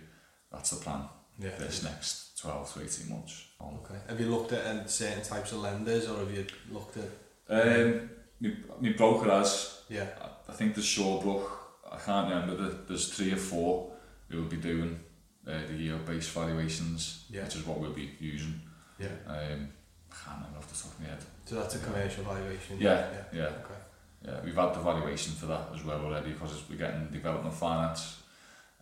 That's 0.52 0.70
the 0.72 0.78
plan 0.84 1.04
yeah. 1.40 1.50
this 1.60 1.84
next 1.84 2.38
12 2.40 2.74
to 2.74 2.84
18 2.84 3.10
months. 3.10 3.46
Um, 3.60 3.80
Okay. 3.84 4.00
Have 4.08 4.20
you 4.20 4.28
looked 4.28 4.52
at 4.54 4.66
um, 4.68 4.88
certain 4.88 5.24
types 5.24 5.52
of 5.52 5.60
lenders, 5.60 6.08
or 6.10 6.20
have 6.20 6.32
you 6.32 6.46
looked 6.72 6.98
at? 6.98 7.10
Um, 7.50 8.10
my, 8.40 8.54
my 8.80 8.92
broker 8.94 9.30
has, 9.30 9.82
Yeah, 9.90 10.08
I- 10.22 10.52
I 10.52 10.54
think 10.54 10.76
there's 10.76 10.86
Shawbrook, 10.88 11.48
I 11.92 11.98
can't 11.98 12.30
remember, 12.30 12.56
the, 12.56 12.78
there's 12.88 13.08
three 13.14 13.32
or 13.34 13.38
four 13.38 13.92
who 14.30 14.38
will 14.42 14.50
be 14.50 14.58
doing 14.58 15.00
uh, 15.48 15.52
the 15.68 15.74
yield-based 15.74 16.32
valuations, 16.32 17.26
Yeah. 17.30 17.44
which 17.44 17.56
is 17.56 17.66
what 17.66 17.80
we'll 17.80 17.94
be 17.94 18.12
using. 18.20 18.62
yeah. 19.00 19.08
Um, 19.28 19.70
I 20.12 20.16
can't 20.26 20.38
remember 20.38 20.58
off 20.60 20.68
the 20.68 20.78
top 20.84 20.94
of 20.94 21.00
my 21.00 21.08
head. 21.08 21.24
So 21.46 21.56
that's 21.56 21.76
a 21.76 21.80
commercial 21.80 22.24
valuation. 22.24 22.78
Yeah, 22.80 23.08
yeah. 23.12 23.24
yeah. 23.40 23.46
Okay. 23.46 23.80
Yeah, 24.26 24.40
we've 24.44 24.56
had 24.56 24.74
the 24.76 24.80
valuation 24.82 25.34
for 25.34 25.48
that 25.48 25.70
as 25.74 25.84
well 25.84 26.02
already 26.06 26.32
because 26.34 26.70
we're 26.70 26.76
getting 26.78 27.08
development 27.08 27.56
finance. 27.56 28.22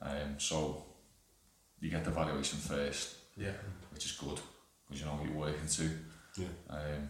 Um, 0.01 0.35
so 0.37 0.83
you 1.79 1.89
get 1.89 2.03
the 2.03 2.11
valuation 2.11 2.57
first, 2.59 3.15
Yeah. 3.37 3.51
which 3.93 4.05
is 4.05 4.11
good 4.13 4.39
because 4.87 4.99
you 5.01 5.05
know 5.05 5.13
what 5.13 5.25
you're 5.29 5.37
working 5.37 5.67
to. 5.67 5.89
yeah. 6.37 6.47
Um, 6.69 7.09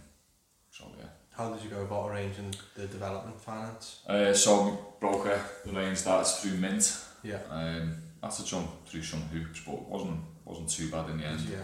so 0.70 0.86
yeah. 1.00 1.06
How 1.32 1.54
did 1.54 1.64
you 1.64 1.70
go 1.70 1.82
about 1.84 2.10
arranging 2.12 2.54
the 2.76 2.86
development 2.88 3.40
finance? 3.40 4.02
Uh, 4.06 4.34
so 4.34 4.96
broker 5.00 5.42
arranged 5.74 6.04
that 6.06 6.28
through 6.28 6.58
Mint. 6.58 6.98
Yeah. 7.24 7.40
Um, 7.50 7.96
that's 8.22 8.40
a 8.40 8.46
jump 8.46 8.70
through 8.86 9.04
some 9.04 9.22
hoops, 9.22 9.62
but 9.66 9.82
wasn't 9.88 10.20
wasn't 10.46 10.70
too 10.70 10.90
bad 10.90 11.10
in 11.10 11.18
the 11.18 11.26
end. 11.26 11.42
Yeah. 11.42 11.58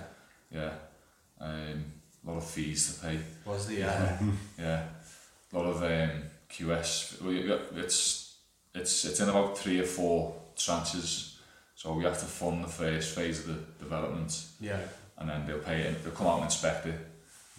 Yeah. 0.52 0.72
Um, 1.40 1.86
a 2.26 2.32
lot 2.32 2.38
of 2.38 2.46
fees 2.46 2.96
to 2.96 3.06
pay. 3.06 3.20
Was 3.46 3.68
the 3.68 3.84
uh, 3.84 4.18
Yeah. 4.60 4.84
A 5.54 5.58
lot 5.58 5.66
of 5.66 5.84
um, 5.84 6.24
QS. 6.50 7.78
It's 7.78 8.36
it's 8.74 9.06
it's 9.06 9.20
in 9.20 9.30
about 9.30 9.58
three 9.58 9.80
or 9.80 9.86
four 9.86 10.36
tranches. 10.56 11.38
So 11.76 11.94
we 11.94 12.04
have 12.06 12.20
to 12.20 12.26
fund 12.26 12.64
the 12.64 12.70
first 12.70 13.16
phase 13.16 13.42
of 13.42 13.48
the 13.48 13.84
development, 13.84 14.46
yeah. 14.62 14.80
and 15.18 15.30
then 15.30 15.46
they'll 15.46 15.60
pay 15.60 15.82
it. 15.82 16.04
They'll 16.04 16.14
come 16.14 16.28
out 16.28 16.36
and 16.36 16.46
inspect 16.46 16.86
it 16.86 16.96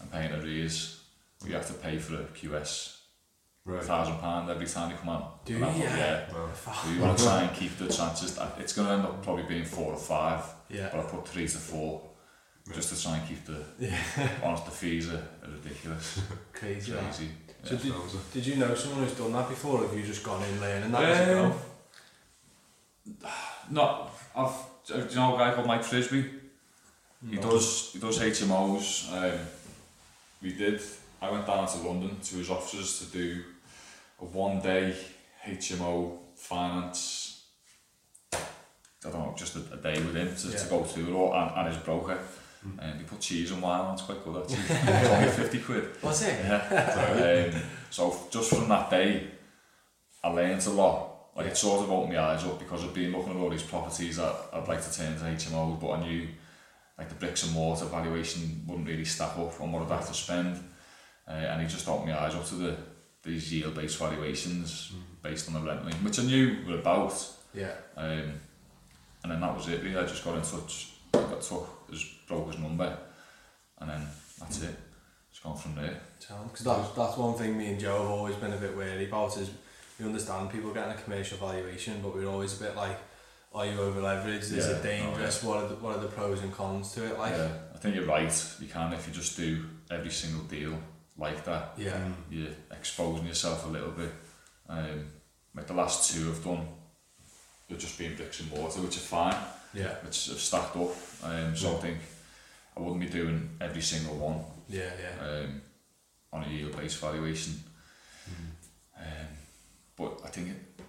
and 0.01 0.11
pay 0.11 0.27
in 0.27 0.33
arrears. 0.33 1.01
We 1.45 1.53
have 1.53 1.67
to 1.67 1.75
pay 1.75 1.99
for 1.99 2.15
a 2.15 2.25
QS 2.25 2.96
Right. 3.67 3.83
thousand 3.83 4.19
pound 4.19 4.49
every 4.49 4.67
time 4.67 4.91
you 4.93 4.97
come 4.97 5.09
out. 5.09 5.45
Do 5.45 5.57
And 5.57 5.65
I 5.65 5.75
you? 5.77 5.83
thought, 5.83 5.99
yeah. 5.99 6.33
Wow. 6.33 6.51
So 6.85 6.91
you 6.91 7.01
want 7.01 7.19
to 7.19 7.25
try 7.25 7.43
and 7.43 7.57
keep 7.57 7.77
the 7.77 7.89
chances. 7.89 8.39
It's 8.59 8.73
going 8.73 8.87
to 8.87 8.95
end 8.95 9.05
up 9.05 9.23
probably 9.25 9.43
being 9.43 9.65
four 9.65 9.93
or 9.93 9.99
five, 9.99 10.43
Yeah. 10.71 10.89
but 10.93 11.01
I 11.01 11.03
put 11.03 11.27
three 11.27 11.49
to 11.49 11.59
four 11.59 12.03
just 12.73 12.95
to 12.95 13.03
try 13.03 13.17
and 13.19 13.29
keep 13.29 13.45
the. 13.45 13.65
Yeah. 13.81 13.99
Honest, 14.45 14.65
the 14.67 14.71
fees 14.71 15.09
are, 15.13 15.17
are 15.43 15.51
ridiculous, 15.51 16.21
Crazy. 16.53 16.93
that. 16.93 17.03
crazy. 17.03 17.29
So 17.65 17.75
Yeah. 17.75 17.81
did, 17.83 17.93
That 17.93 18.03
was 18.05 18.15
it. 18.15 18.33
did 18.35 18.47
you 18.47 18.57
know 18.57 18.75
someone 18.77 19.03
who's 19.03 19.19
done 19.19 19.33
that 19.33 19.49
before, 19.49 19.81
or 19.81 19.89
have 19.89 19.97
you 19.99 20.05
just 20.05 20.23
gone 20.23 20.43
in 20.45 20.61
learning 20.61 20.93
that 20.93 21.03
as 21.03 21.29
you 21.29 21.35
Um, 21.39 21.51
go? 21.51 23.29
No, 23.71 24.09
I've. 24.37 24.55
Do 24.87 24.95
you 25.11 25.17
know 25.17 25.35
a 25.35 25.39
guy 25.39 25.53
called 25.55 25.67
Mike 25.67 25.83
Frisbee? 25.83 26.31
He 27.29 27.37
does. 27.39 27.91
He 27.93 27.99
does 27.99 28.21
HMOs. 28.21 29.11
Um, 29.13 29.41
we 30.41 30.53
did. 30.53 30.81
I 31.21 31.31
went 31.31 31.47
down 31.47 31.67
to 31.67 31.79
London 31.79 32.21
to 32.21 32.37
his 32.37 32.51
offices 32.51 33.01
to 33.01 33.07
do 33.19 33.43
a 34.21 34.25
one 34.25 34.61
day 34.61 34.95
HMO 35.47 36.19
finance. 36.37 37.45
I 38.33 38.39
don't 39.11 39.21
know, 39.21 39.35
just 39.37 39.55
a, 39.57 39.61
a 39.73 39.77
day 39.77 40.01
with 40.03 40.17
him 40.17 40.35
to, 40.35 40.49
Yeah. 40.49 40.57
to 40.59 40.69
go 40.69 40.83
through 40.83 41.09
it 41.09 41.13
all 41.15 41.33
and, 41.35 41.51
and 41.57 41.69
his 41.75 41.83
broker. 41.85 42.19
And 42.81 42.99
he 42.99 43.07
put 43.07 43.21
cheese 43.21 43.53
and 43.53 43.63
wine 43.63 43.81
on, 43.81 43.93
it's 43.95 44.03
quite 44.03 44.25
good 44.25 44.37
actually. 44.43 44.57
It's 44.69 45.09
only 45.09 45.29
50 45.29 45.59
quid. 45.61 46.03
Was 46.03 46.23
it? 46.23 46.37
Yeah. 46.45 47.53
um, 47.55 47.63
so 47.91 48.17
just 48.31 48.51
from 48.51 48.69
that 48.69 48.91
day, 48.91 49.29
I 50.25 50.29
learned 50.31 50.67
a 50.67 50.71
lot. 50.71 51.13
Like 51.37 51.47
it 51.47 51.57
sort 51.57 51.85
of 51.85 51.91
opened 51.93 52.15
my 52.15 52.19
eyes 52.21 52.43
up 52.45 52.59
because 52.59 52.83
I've 52.83 52.95
been 52.95 53.13
looking 53.13 53.31
at 53.33 53.37
all 53.37 53.51
these 53.51 53.63
properties 53.63 54.17
that 54.17 54.35
I'd 54.53 54.67
like 54.67 54.83
to 54.83 54.93
turn 54.93 55.13
into 55.13 55.25
HMOs, 55.27 55.81
but 55.81 55.91
I 55.93 56.01
knew 56.01 56.27
like 56.99 57.09
the 57.09 57.15
bricks 57.15 57.45
and 57.45 57.53
mortar 57.53 57.85
valuation 57.85 58.65
wouldn't 58.67 58.89
really 58.89 59.05
stack 59.05 59.39
up 59.39 59.61
on 59.61 59.71
what 59.71 59.83
I'd 59.83 59.91
have 59.91 60.09
to 60.09 60.15
spend. 60.15 60.59
Uh, 61.29 61.33
and 61.33 61.61
he 61.63 61.69
just 61.69 61.87
opened 61.87 62.09
my 62.11 62.21
eyes 62.21 62.35
up 62.35 62.47
to 62.47 62.55
the 62.57 62.77
these 63.27 63.53
yield-based 63.53 63.99
valuations 63.99 64.93
based 65.23 65.49
on 65.49 65.55
the 65.55 65.61
rent 65.61 65.85
link, 65.85 65.97
which 65.97 66.19
I 66.19 66.23
knew 66.23 66.57
were 66.67 66.79
about. 66.79 67.13
Yeah. 67.53 67.73
Um, 67.97 68.33
and 69.23 69.33
then 69.33 69.41
that 69.41 69.57
was 69.57 69.69
it. 69.69 69.83
Really, 69.83 69.97
I 69.97 70.07
just 70.07 70.25
got 70.25 70.37
in 70.37 70.43
touch. 70.43 70.93
I 71.15 71.19
got 71.19 71.43
took 71.43 71.69
his 71.91 72.05
broker's 72.29 72.59
number, 72.59 72.97
and 73.79 73.91
then 73.91 74.07
that's 74.39 74.63
it. 74.63 74.77
It's 75.31 75.41
gone 75.41 75.57
from 75.57 75.75
there. 75.75 76.01
Because 76.19 76.65
that's, 76.65 76.91
that's 76.91 77.17
one 77.17 77.35
thing 77.35 77.59
me 77.59 77.67
and 77.67 77.81
Joe 77.81 77.99
have 78.03 78.11
always 78.11 78.37
been 78.37 78.53
a 78.53 78.57
bit 78.57 78.77
wary 78.77 79.07
about 79.07 79.37
is 79.37 79.51
we 79.99 80.07
understand 80.07 80.51
people 80.51 80.73
getting 80.73 80.93
a 80.93 81.03
commercial 81.03 81.39
valuation, 81.39 82.01
but 82.03 82.15
we're 82.15 82.29
always 82.29 82.59
a 82.61 82.65
bit 82.65 82.77
like, 82.77 82.99
are 83.55 83.67
you 83.67 83.81
over 83.81 84.01
leveraged? 84.01 84.53
Is 84.53 84.53
Yeah, 84.53 84.77
it 84.77 84.83
dangerous? 84.83 85.43
What 85.43 85.65
are 85.65 85.69
the 85.69 85.75
what 85.77 85.97
are 85.97 86.01
the 86.01 86.09
pros 86.09 86.43
and 86.43 86.53
cons 86.53 86.93
to 86.93 87.07
it? 87.07 87.19
Like, 87.19 87.33
yeah, 87.33 87.49
I 87.75 87.79
think 87.79 87.95
you're 87.97 88.05
right. 88.05 88.33
You 88.61 88.69
can 88.69 88.93
if 88.93 89.07
you 89.07 89.15
just 89.15 89.37
do 89.37 89.65
every 89.91 90.11
single 90.11 90.45
deal 90.45 90.79
like 91.19 91.45
that. 91.45 91.73
yeah, 91.77 91.99
You're 92.31 92.49
exposing 92.71 93.27
yourself 93.27 93.67
a 93.67 93.69
little 93.69 93.91
bit. 93.93 94.13
Um, 94.69 95.07
like 95.55 95.67
the 95.67 95.75
last 95.75 96.13
two 96.13 96.29
I've 96.29 96.45
done, 96.45 96.67
they've 97.69 97.79
just 97.79 97.99
been 97.99 98.15
bricks 98.15 98.41
and 98.41 98.51
mortar, 98.51 98.81
which 98.81 98.97
are 98.97 99.01
fine, 99.01 99.37
yeah, 99.73 99.95
which 100.05 100.27
have 100.27 100.39
stacked 100.39 100.77
up. 100.77 100.91
Um, 101.23 101.57
so 101.57 101.77
I 101.77 101.81
think 101.81 101.99
I 102.77 102.81
wouldn't 102.81 103.01
be 103.01 103.09
doing 103.09 103.49
every 103.61 103.81
single 103.81 104.17
one 104.17 104.45
yeah, 104.69 104.91
yeah, 105.01 105.27
um, 105.27 105.63
on 106.33 106.45
a 106.45 106.49
yield-based 106.49 106.99
valuation. 107.01 107.55
Um, 108.99 109.27
but 109.97 110.21
I 110.25 110.29
think 110.29 110.49
it, 110.49 110.85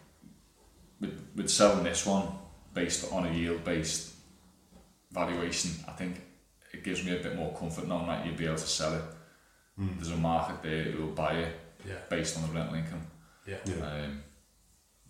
with, 0.99 1.29
with 1.35 1.49
selling 1.49 1.83
this 1.83 2.05
one 2.05 2.27
based 2.73 3.11
on 3.11 3.27
a 3.27 3.31
yield-based 3.31 4.13
valuation, 5.11 5.71
I 5.87 5.91
think 5.91 6.21
it 6.73 6.83
gives 6.83 7.03
me 7.05 7.15
a 7.15 7.19
bit 7.23 7.35
more 7.35 7.53
comfort 7.57 7.87
knowing 7.87 8.07
that 8.07 8.25
you'd 8.25 8.37
be 8.37 8.45
able 8.45 8.55
to 8.55 8.67
sell 8.67 8.93
it. 8.95 9.01
There's 9.77 10.11
a 10.11 10.17
market 10.17 10.63
there 10.63 10.83
who 10.85 11.03
will 11.05 11.13
buy 11.13 11.33
it 11.33 11.55
Yeah. 11.87 11.95
based 12.09 12.37
on 12.37 12.47
the 12.47 12.53
rental 12.53 12.75
income, 12.75 13.05
Yeah. 13.45 13.57
Yeah. 13.65 13.75
um, 13.75 14.23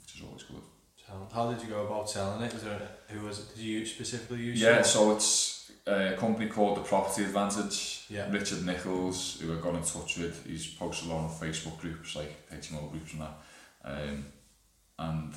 which 0.02 0.16
is 0.16 0.22
always 0.24 0.44
good. 0.44 0.62
How 1.34 1.50
did 1.54 1.62
you 1.64 1.70
go 1.70 1.86
about 1.86 2.10
selling 2.10 2.42
it? 2.44 2.54
Was 2.54 2.64
there 2.64 2.82
who 3.08 3.22
was 3.26 3.40
it? 3.40 3.56
Did 3.56 3.64
you 3.64 3.86
specifically 3.86 4.40
use? 4.40 4.60
Yeah, 4.60 4.82
someone? 4.82 5.22
so 5.22 5.72
it's 5.72 5.72
a 5.88 6.18
company 6.18 6.50
called 6.50 6.76
The 6.76 6.82
Property 6.82 7.24
Advantage. 7.24 8.06
Yeah. 8.10 8.30
Richard 8.30 8.66
Nichols, 8.66 9.40
who 9.40 9.58
I 9.58 9.62
got 9.62 9.76
in 9.76 9.84
touch 9.84 10.18
with, 10.18 10.46
he's 10.46 10.68
posted 10.68 11.08
a 11.10 11.14
lot 11.14 11.24
on 11.24 11.30
Facebook 11.30 11.80
groups 11.80 12.16
like 12.18 12.50
HMO 12.52 12.92
groups 12.92 13.14
and 13.14 13.22
that. 13.22 13.38
Um, 13.86 14.26
and 15.00 15.34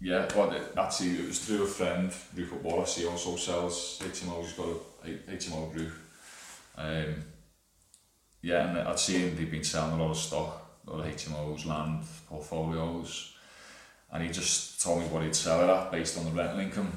yeah, 0.00 0.26
well, 0.34 0.50
it, 0.50 0.72
actually 0.76 1.10
it 1.20 1.28
was 1.28 1.38
through 1.38 1.62
a 1.62 1.66
friend, 1.68 2.12
Rupert 2.34 2.60
Wallace, 2.64 2.96
he 2.96 3.06
also 3.06 3.36
sells 3.36 4.00
HMOs, 4.02 4.42
he's 4.46 4.52
got 4.54 4.66
a 4.66 5.08
H- 5.08 5.46
HMO 5.46 5.72
group. 5.72 5.92
Um, 6.76 7.24
yeah, 8.42 8.68
and 8.68 8.78
I'd 8.78 8.98
seen 8.98 9.36
they've 9.36 9.50
been 9.50 9.64
selling 9.64 9.98
a 9.98 10.02
lot 10.02 10.10
of 10.10 10.16
stock, 10.16 10.70
a 10.86 10.90
lot 10.90 11.06
of 11.06 11.14
HMOs, 11.14 11.64
land, 11.64 12.04
portfolios, 12.28 13.34
and 14.12 14.22
he 14.22 14.30
just 14.30 14.82
told 14.82 15.00
me 15.00 15.06
what 15.06 15.22
he'd 15.22 15.34
sell 15.34 15.62
it 15.62 15.70
at 15.72 15.90
based 15.92 16.18
on 16.18 16.24
the 16.24 16.30
rental 16.32 16.58
income. 16.58 16.92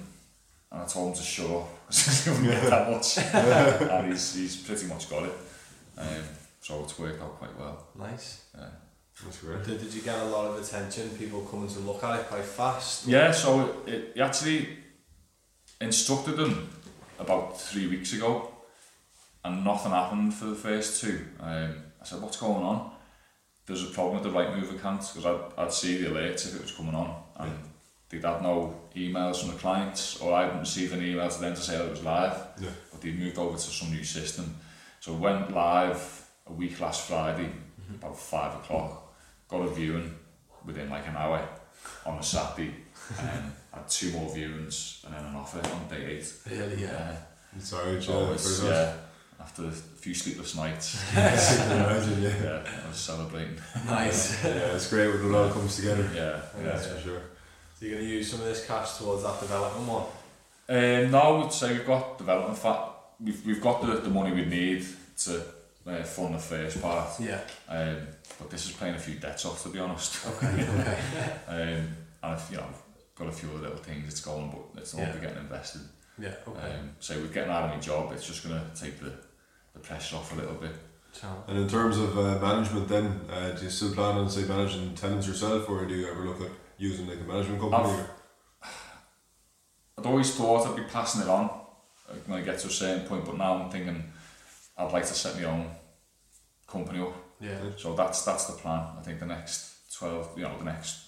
And 0.72 0.82
I 0.82 0.86
told 0.86 1.10
him 1.10 1.16
to 1.16 1.24
shut 1.24 1.50
up, 1.50 1.88
because 1.88 2.24
he 2.26 2.32
wouldn't 2.32 2.50
get 2.50 2.70
that 2.70 2.92
much. 2.92 3.18
and 3.90 4.12
he's, 4.12 4.36
he's 4.36 4.56
pretty 4.58 4.88
much 4.88 5.10
got 5.10 5.24
it. 5.24 5.34
Um, 5.98 6.24
so 6.60 6.84
it's 6.84 6.98
worked 6.98 7.22
out 7.22 7.38
quite 7.38 7.58
well. 7.58 7.88
nice. 7.98 8.46
Yeah. 8.58 8.66
That's 9.24 9.38
great. 9.38 9.64
Did, 9.64 9.80
did 9.80 9.94
you 9.94 10.02
get 10.02 10.20
a 10.20 10.26
lot 10.26 10.46
of 10.46 10.62
attention? 10.62 11.10
People 11.12 11.42
coming 11.42 11.70
to 11.70 11.80
look 11.80 12.04
at 12.04 12.20
it 12.20 12.28
quite 12.28 12.44
fast. 12.44 13.08
Yeah, 13.08 13.32
so 13.32 13.84
it, 13.86 13.94
it 13.94 14.12
he 14.16 14.22
actually 14.22 14.68
instructed 15.80 16.36
them 16.36 16.70
about 17.20 17.60
three 17.60 17.88
weeks 17.88 18.12
ago, 18.14 18.52
and 19.46 19.64
nothing 19.64 19.92
happened 19.92 20.34
for 20.34 20.46
the 20.46 20.56
first 20.56 21.02
two. 21.02 21.22
Um, 21.40 21.76
I 22.02 22.06
said, 22.06 22.22
"What's 22.22 22.38
going 22.38 22.64
on?" 22.64 22.92
There's 23.66 23.84
a 23.84 23.88
problem 23.94 24.22
with 24.22 24.32
the 24.32 24.38
Rightmove 24.38 24.76
account 24.76 25.02
because 25.02 25.26
I'd, 25.26 25.64
I'd 25.64 25.74
see 25.74 25.98
the 25.98 26.10
alerts 26.10 26.46
if 26.48 26.56
it 26.56 26.62
was 26.62 26.72
coming 26.72 26.94
on, 26.96 27.16
and 27.40 27.52
they'd 28.10 28.24
had 28.24 28.42
no 28.44 28.76
emails 28.96 29.40
from 29.40 29.52
the 29.52 29.58
clients, 29.58 30.20
or 30.22 30.34
I 30.34 30.44
hadn't 30.44 30.60
received 30.60 30.94
an 30.94 31.04
email 31.04 31.30
to 31.30 31.40
them 31.42 31.56
to 31.56 31.62
say 31.62 31.78
that 31.78 31.86
it 31.86 31.92
was 31.92 32.04
live. 32.04 32.38
Yeah. 32.62 32.70
But 32.92 33.02
they'd 33.02 33.18
moved 33.18 33.38
over 33.40 33.56
to 33.58 33.60
some 33.80 33.92
new 33.92 34.04
system, 34.04 34.56
so 35.00 35.14
it 35.14 35.20
went 35.20 35.54
live 35.54 36.26
a 36.48 36.54
week 36.54 36.80
last 36.80 37.08
Friday, 37.08 37.50
about 38.00 38.20
five 38.20 38.54
o'clock. 38.56 39.14
Got 39.48 39.62
a 39.62 39.70
viewing 39.70 40.14
within 40.66 40.90
like 40.90 41.08
an 41.08 41.16
hour 41.16 41.48
on 42.06 42.18
a 42.20 42.24
Saturday, 42.24 42.74
and 43.20 43.52
had 43.74 43.88
two 43.90 44.12
more 44.12 44.30
viewings 44.30 45.04
and 45.06 45.14
then 45.14 45.26
an 45.26 45.36
offer 45.36 45.60
on 45.60 45.88
day 45.88 46.06
eight. 46.18 46.34
Really, 46.50 46.84
yeah. 46.84 47.16
Sorry, 47.60 48.02
So 48.02 48.68
yeah, 48.70 48.94
after 49.40 49.66
a 49.66 49.72
few 49.72 50.14
sleepless 50.14 50.56
nights, 50.56 50.96
nice. 51.16 51.60
I 51.62 51.68
can 51.68 51.78
imagine, 51.82 52.22
yeah. 52.24 52.44
yeah, 52.44 52.82
I 52.84 52.88
was 52.88 52.98
celebrating. 52.98 53.58
Nice. 53.86 54.44
Yeah, 54.46 54.76
it's 54.76 54.90
great 54.90 55.08
when 55.08 55.26
it 55.34 55.38
all 55.38 55.50
comes 55.52 55.76
together. 55.76 56.10
Yeah, 56.14 56.22
Yeah. 56.22 56.42
yeah. 56.58 56.64
That's 56.64 56.88
for 56.88 57.00
sure. 57.02 57.22
So 57.80 57.86
you're 57.86 57.96
going 57.96 58.08
to 58.08 58.14
use 58.14 58.32
some 58.32 58.40
of 58.42 58.46
this 58.46 58.66
cash 58.66 58.98
towards 58.98 59.24
that 59.24 59.40
development 59.40 59.88
one? 59.88 60.06
Um, 60.68 61.12
no, 61.12 61.20
I 61.20 61.44
would 61.44 61.52
say 61.54 61.74
we've 61.74 61.86
got 61.86 62.18
development 62.18 62.58
fat. 62.58 62.90
We've, 63.24 63.46
we've 63.46 63.62
got 63.62 63.82
the, 63.82 63.96
the 63.98 64.10
money 64.10 64.32
we 64.34 64.46
need 64.46 64.86
to 65.20 65.42
uh, 65.86 66.02
fund 66.04 66.34
the 66.36 66.40
first 66.40 66.82
part. 66.82 67.20
Yeah. 67.20 67.42
Um, 67.70 67.98
but 68.40 68.50
this 68.50 68.66
is 68.66 68.72
paying 68.72 68.96
a 68.96 69.00
few 69.00 69.16
debts 69.16 69.46
off, 69.46 69.62
to 69.64 69.70
be 69.70 69.80
honest. 69.80 70.26
Okay. 70.28 70.48
okay. 70.80 70.98
Um, 71.48 71.58
and 71.58 71.96
I've, 72.24 72.48
you 72.50 72.58
know, 72.58 72.66
got 73.16 73.28
a 73.28 73.32
few 73.32 73.50
other 73.50 73.60
little 73.60 73.78
things 73.78 74.08
it's 74.08 74.22
going, 74.22 74.50
but 74.50 74.82
it's 74.82 74.94
all 74.94 75.02
Yeah. 75.02 75.12
be 75.12 75.20
getting 75.20 75.38
invested. 75.38 75.82
Yeah. 76.18 76.34
Okay. 76.48 76.74
Um, 76.76 76.92
so 77.00 77.14
with 77.22 77.34
getting 77.34 77.52
out 77.52 77.64
of 77.66 77.72
my 77.72 77.78
job, 77.80 78.12
it's 78.14 78.26
just 78.26 78.48
going 78.48 78.60
to 78.60 78.82
take 78.82 79.00
the, 79.00 79.12
the 79.76 79.80
pressure 79.82 80.16
off 80.16 80.32
a 80.34 80.36
little 80.36 80.56
bit. 80.56 80.72
And 81.48 81.58
in 81.60 81.68
terms 81.70 81.98
of 81.98 82.18
uh, 82.18 82.40
management, 82.40 82.88
then, 82.90 83.22
uh, 83.32 83.52
do 83.52 83.64
you 83.64 83.70
still 83.70 83.94
plan 83.94 84.16
on 84.18 84.30
say 84.30 84.44
managing 84.44 84.94
tenants 84.96 85.28
yourself, 85.28 85.70
or 85.70 85.86
do 85.86 85.94
you 85.96 86.08
ever 86.10 86.26
look 86.26 86.42
at 86.42 86.52
using 86.78 87.08
like 87.08 87.20
a 87.20 87.24
management 87.24 87.62
company? 87.62 87.94
I've, 88.64 88.70
I'd 89.98 90.06
always 90.06 90.36
thought 90.36 90.68
I'd 90.68 90.76
be 90.76 90.84
passing 90.84 91.22
it 91.22 91.30
on 91.30 91.50
when 92.28 92.40
I 92.40 92.44
get 92.44 92.60
to 92.60 92.68
a 92.68 92.72
certain 92.72 93.08
point, 93.08 93.24
but 93.26 93.38
now 93.38 93.54
I'm 93.64 93.70
thinking 93.70 94.04
I'd 94.78 94.92
like 94.92 95.06
to 95.06 95.14
set 95.14 95.36
my 95.38 95.46
own 95.46 95.70
company 96.68 97.00
up. 97.00 97.14
yeah. 97.40 97.58
So 97.78 97.96
that's 97.96 98.24
that's 98.26 98.46
the 98.48 98.54
plan. 98.54 98.86
I 99.00 99.02
think 99.02 99.20
the 99.22 99.26
next 99.26 99.94
twelve, 99.98 100.32
you 100.36 100.44
know, 100.44 100.58
the 100.58 100.66
next 100.66 101.06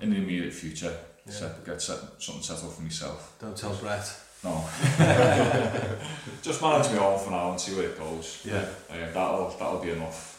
in 0.00 0.10
the 0.10 0.16
immediate 0.16 0.52
future, 0.52 0.96
Yeah. 1.26 1.32
set, 1.32 1.64
get 1.66 1.82
set, 1.82 1.98
something 2.18 2.42
set 2.42 2.62
up 2.64 2.72
for 2.72 2.82
myself. 2.82 3.36
Don't 3.40 3.56
tell 3.56 3.74
Brett. 3.74 4.08
No, 4.44 4.62
just 6.42 6.60
manage 6.60 6.90
my 6.92 6.98
own 6.98 7.18
for 7.18 7.30
now 7.30 7.50
and 7.52 7.60
see 7.60 7.74
where 7.74 7.86
it 7.88 7.98
goes. 7.98 8.42
Yeah. 8.44 8.66
Uh, 8.90 9.10
that'll 9.12 9.48
that'll 9.58 9.80
be 9.82 9.90
enough. 9.90 10.32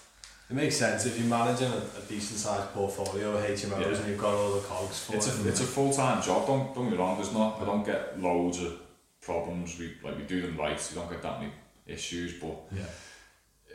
It 0.50 0.54
makes 0.54 0.78
sense 0.78 1.08
if 1.08 1.18
you're 1.18 1.28
managing 1.28 1.72
a, 1.72 1.78
a 1.78 2.02
decent 2.08 2.39
sized 2.39 2.72
portfolio 2.72 3.36
of 3.36 3.44
HMOs 3.44 3.82
Yeah. 3.82 3.98
and 3.98 4.08
you've 4.08 4.20
got 4.20 4.36
all 4.36 4.54
the 4.54 4.60
cogs 4.68 5.06
for 5.06 5.15
It's 5.15 5.28
it. 5.28 5.44
a 5.46 5.48
it's 5.50 5.62
a 5.62 5.63
full 5.65 5.91
time 5.91 6.22
job. 6.22 6.46
Don't 6.46 6.74
don't 6.76 6.84
get 6.86 6.91
me 6.94 6.98
wrong. 6.98 7.15
There's 7.18 7.34
not. 7.34 7.60
I 7.62 7.65
don't 7.65 7.84
get 7.86 8.22
loads 8.22 8.62
of 8.62 8.80
problems. 9.22 9.80
We 9.80 9.96
like 10.04 10.18
we 10.18 10.24
do 10.26 10.41
them 10.41 10.56
right. 10.58 10.78
We 10.91 10.96
don't 11.02 11.10
get 11.10 11.24
that 11.24 11.39
many 11.39 11.52
issues, 11.88 12.34
but 12.39 12.56
yeah. 12.76 12.84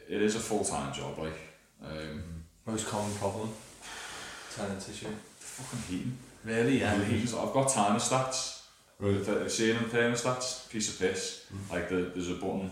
it 0.09 0.23
is 0.23 0.37
a 0.37 0.41
full 0.41 0.65
time 0.65 0.93
job. 0.93 1.19
Like 1.19 1.41
um, 1.85 2.23
Most 2.67 2.87
common 2.89 3.13
problem. 3.15 3.49
Tenant 4.55 4.89
issue. 4.89 5.07
fucking 5.39 5.81
heating. 5.97 6.17
Really? 6.45 6.79
Yeah. 6.81 7.03
Heating's- 7.05 7.35
I've 7.35 7.53
got 7.53 7.69
timer 7.69 7.99
stats. 7.99 8.60
Right. 9.01 9.25
The 9.25 9.49
ceiling 9.49 9.85
thermostats, 9.85 10.69
piece 10.71 10.91
of 10.93 11.01
piss. 11.01 11.47
Like 11.71 11.89
the, 11.89 12.13
there's 12.15 12.31
a 12.31 12.35
button, 12.35 12.71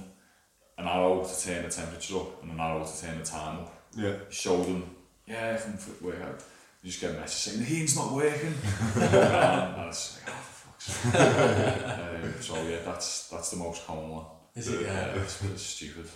an 0.76 0.86
arrow 0.86 1.24
to 1.24 1.44
turn 1.44 1.64
the 1.64 1.70
temperature 1.70 2.16
up, 2.16 2.42
and 2.42 2.52
an 2.52 2.60
arrow 2.60 2.84
to 2.84 3.00
turn 3.00 3.18
the 3.18 3.24
time 3.24 3.60
up. 3.60 3.74
Yeah. 3.96 4.14
Show 4.28 4.62
them, 4.62 4.94
yeah, 5.26 5.54
if 5.54 5.62
fit 5.62 6.02
work 6.02 6.20
out. 6.20 6.42
You 6.82 6.90
just 6.90 7.00
get 7.00 7.10
a 7.10 7.14
message 7.14 7.52
saying 7.52 7.58
the 7.58 7.64
heating's 7.64 7.96
not 7.96 8.12
working. 8.12 8.54
and 8.94 9.88
it's 9.88 10.20
like, 10.20 10.34
oh, 10.34 10.40
for 10.40 10.68
fuck's 10.68 11.04
um, 11.06 12.34
so 12.40 12.62
yeah, 12.62 12.78
that's 12.84 13.28
that's 13.28 13.50
the 13.50 13.56
most 13.56 13.86
common 13.86 14.10
one. 14.10 14.24
Is 14.54 14.68
it? 14.68 14.82
Yeah. 14.82 15.14
it's, 15.16 15.42
it's 15.44 15.62
stupid. 15.62 16.06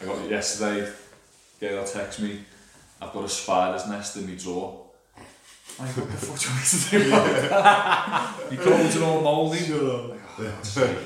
I 0.00 0.04
got 0.04 0.30
yesterday. 0.30 0.90
Girl 1.60 1.84
text 1.84 2.20
me. 2.20 2.44
I've 3.00 3.12
got 3.12 3.24
a 3.24 3.28
spider's 3.28 3.88
nest 3.88 4.16
in 4.16 4.26
my 4.28 4.34
drawer. 4.34 4.83
Like, 5.78 5.96
what 5.96 6.10
the 6.10 6.16
fuck 6.16 6.38
do 6.38 6.44
you 6.46 6.50
want 6.54 6.62
me 6.62 6.66
to 6.80 8.48
do? 8.48 8.54
Your 8.54 8.62
clothes 8.62 8.96
are 8.96 9.04
all 9.04 9.20
mouldy. 9.22 9.58
Like, 9.60 9.70
oh, 9.72 10.16
God's 10.38 10.68
sake. 10.68 10.98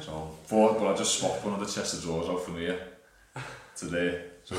so, 0.00 0.36
but, 0.50 0.78
but 0.78 0.86
I 0.88 0.96
just 0.96 1.18
swapped 1.18 1.44
one 1.44 1.54
of 1.54 1.60
the 1.60 1.66
chest 1.72 1.94
of 1.94 2.02
drawers 2.02 2.28
out 2.28 2.42
from 2.42 2.56
here 2.56 2.78
today. 3.76 4.24
So, 4.44 4.56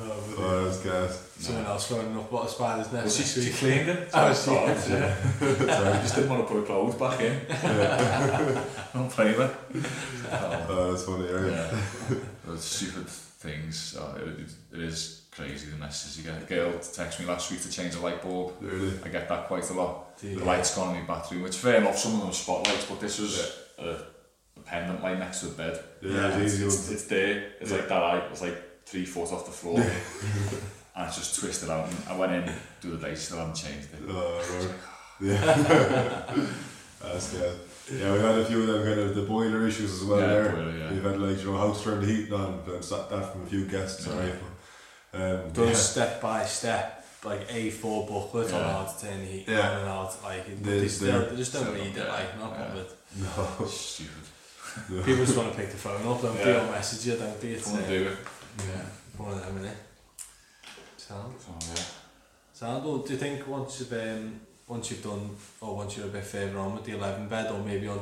Oh, 0.00 0.22
Oh, 0.40 0.64
that's 0.64 0.78
gas. 0.82 1.32
Someone 1.38 1.64
else 1.66 1.86
phoning 1.88 2.16
up 2.16 2.30
what 2.30 2.46
a 2.46 2.48
spider's 2.48 2.92
nest 2.92 3.18
well, 3.18 3.26
she, 3.26 3.40
she 3.42 3.50
cleaned 3.52 3.88
it. 3.88 4.08
Oh, 4.12 4.32
So 4.32 4.52
yeah. 4.54 5.16
I 5.40 6.00
just 6.02 6.14
didn't 6.14 6.30
want 6.30 6.46
to 6.46 6.52
put 6.52 6.60
her 6.60 6.66
clothes 6.66 6.94
back 6.94 7.20
in. 7.20 7.40
Don't 8.92 9.16
blame 9.16 9.34
her. 9.34 9.56
Oh. 10.30 10.66
Oh, 10.68 10.90
that's 10.90 11.04
funny. 11.04 11.26
Yeah. 11.26 11.46
Yeah, 12.10 12.16
those 12.46 12.62
stupid 12.64 13.06
things. 13.38 13.96
It, 14.16 14.78
it, 14.78 14.80
is 14.80 15.22
crazy 15.30 15.70
the 15.70 15.76
messages 15.76 16.18
you 16.18 16.24
get. 16.30 16.42
A 16.42 16.46
girl 16.46 16.72
texted 16.72 17.20
me 17.20 17.26
last 17.26 17.50
week 17.50 17.62
to 17.62 17.70
change 17.70 17.94
a 17.94 18.00
light 18.00 18.22
bulb. 18.22 18.54
Really. 18.60 18.92
I 19.04 19.08
get 19.08 19.28
that 19.28 19.46
quite 19.46 19.68
a 19.70 19.72
lot. 19.72 20.18
You? 20.22 20.36
The 20.36 20.44
light's 20.44 20.74
gone 20.74 20.96
in 20.96 21.02
my 21.02 21.06
bathroom, 21.06 21.42
which 21.42 21.56
fair 21.56 21.76
enough, 21.76 21.98
some 21.98 22.14
of 22.14 22.20
them 22.20 22.30
are 22.30 22.32
spotlights, 22.32 22.86
but 22.86 23.00
this 23.00 23.18
was 23.20 23.54
a, 23.78 23.82
a 23.82 24.60
pendant 24.64 25.02
light 25.02 25.18
next 25.18 25.40
to 25.40 25.46
the 25.46 25.54
bed. 25.54 25.80
Yeah, 26.02 26.36
it's, 26.38 26.54
it's 26.54 26.62
it's, 26.62 26.90
it's 26.90 27.04
there. 27.04 27.52
It's 27.60 27.70
like 27.70 27.88
that 27.88 27.98
light. 27.98 28.24
It's 28.30 28.42
like 28.42 28.84
three 28.84 29.04
foot 29.04 29.32
off 29.32 29.46
the 29.46 29.52
floor. 29.52 29.80
and 30.96 31.06
it's 31.06 31.16
just 31.16 31.38
twisted 31.38 31.70
out. 31.70 31.88
And 31.88 31.96
I 32.08 32.16
went 32.16 32.32
in 32.32 32.52
the 32.80 32.94
other 32.96 33.08
day, 33.08 33.14
still 33.14 33.38
haven't 33.38 33.54
changed 33.54 33.88
it. 33.94 34.00
Oh, 34.08 34.58
right. 34.60 34.74
Yeah. 35.20 36.24
Ah. 36.28 36.46
that's 37.02 37.32
gas. 37.32 37.54
Yeah, 37.92 38.12
we've 38.12 38.20
had 38.20 38.38
a 38.38 38.44
few 38.44 38.60
of 38.62 38.66
them 38.66 38.84
kind 38.84 39.00
of 39.00 39.14
the 39.14 39.22
boiler 39.22 39.66
issues 39.66 39.92
as 39.94 40.04
well 40.04 40.20
Yeah, 40.20 40.26
there. 40.26 40.52
boiler, 40.52 40.76
yeah. 40.76 40.90
We've 40.92 41.02
had 41.02 41.20
like, 41.20 41.38
you 41.38 41.44
know, 41.52 41.56
how 41.58 41.72
to 41.72 41.82
turn 41.82 42.00
the 42.00 42.06
heat 42.06 42.32
on, 42.32 42.62
but 42.66 42.74
it's 42.76 42.90
that, 42.90 43.08
that 43.10 43.32
from 43.32 43.42
a 43.42 43.46
few 43.46 43.64
guests, 43.66 44.06
Yeah. 44.06 44.12
alright. 44.12 44.34
Um, 45.14 45.50
Done 45.52 45.68
yeah. 45.68 45.72
step 45.74 46.20
by 46.20 46.44
step, 46.44 47.06
like 47.24 47.48
A4 47.48 48.06
booklet 48.06 48.52
on 48.52 48.62
how 48.62 48.84
to 48.84 49.06
turn 49.06 49.20
the 49.20 49.24
heat 49.26 49.48
Yeah. 49.48 49.70
on 49.70 49.78
and 49.78 49.88
how 49.88 50.04
to, 50.06 50.24
like, 50.24 50.48
it- 50.48 50.62
There's 50.62 50.80
they, 50.82 50.88
still, 50.88 51.20
the- 51.20 51.26
they 51.30 51.36
just 51.36 51.52
don't 51.52 51.62
still- 51.62 51.74
read 51.74 51.96
it, 51.96 52.08
like, 52.08 52.38
not 52.38 52.52
yeah. 52.52 52.68
bothered. 52.68 52.86
No. 53.60 53.66
Stupid. 53.66 55.04
People 55.06 55.24
just 55.24 55.36
want 55.36 55.50
to 55.50 55.58
pick 55.58 55.70
the 55.70 55.76
phone 55.78 56.06
up, 56.06 56.20
don't 56.20 56.36
they, 56.36 56.52
Yeah. 56.52 56.68
or 56.68 56.70
message 56.72 57.06
you, 57.06 57.16
don't 57.18 57.40
they? 57.40 57.48
It's, 57.48 57.64
Come 57.64 57.76
and 57.78 57.86
uh, 57.86 57.88
do 57.88 58.02
it. 58.04 58.18
yeah, 58.58 58.82
one 59.16 59.32
of 59.32 59.40
them, 59.40 59.64
innit? 59.64 59.74
Sound. 60.98 61.34
So, 61.40 61.52
yeah. 61.74 61.82
Sound. 62.52 62.84
Well, 62.84 62.98
do 62.98 63.12
you 63.14 63.18
think 63.18 63.46
once 63.48 63.80
you've 63.80 63.92
um, 63.94 64.40
once 64.68 64.90
you've 64.90 65.02
done, 65.02 65.30
or 65.60 65.76
once 65.76 65.96
you're 65.96 66.06
a 66.06 66.10
bit 66.10 66.24
further 66.24 66.58
on 66.58 66.74
with 66.74 66.84
the 66.84 66.92
11 66.92 67.28
bed, 67.28 67.50
or 67.50 67.58
maybe 67.64 67.88
on 67.88 68.00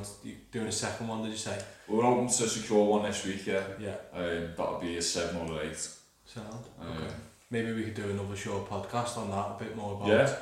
doing 0.50 0.66
a 0.66 0.72
second 0.72 1.08
one, 1.08 1.22
did 1.22 1.30
you 1.32 1.36
say? 1.38 1.58
We're 1.88 2.02
hoping 2.02 2.26
to 2.28 2.48
secure 2.48 2.84
one 2.84 3.04
this 3.04 3.24
week, 3.24 3.46
yeah. 3.46 3.62
Yeah. 3.80 3.94
Um, 4.12 4.48
that'll 4.56 4.80
be 4.80 4.96
a 4.96 5.02
seven 5.02 5.48
or 5.48 5.60
an 5.60 5.68
eight. 5.68 5.88
Sound. 6.26 6.64
Um, 6.80 6.88
Okay. 6.96 7.14
Maybe 7.48 7.72
we 7.72 7.84
could 7.84 7.94
do 7.94 8.10
another 8.10 8.34
short 8.34 8.68
podcast 8.68 9.16
on 9.18 9.30
that, 9.30 9.54
a 9.60 9.64
bit 9.64 9.76
more 9.76 9.94
about 9.94 10.08
Yeah. 10.08 10.34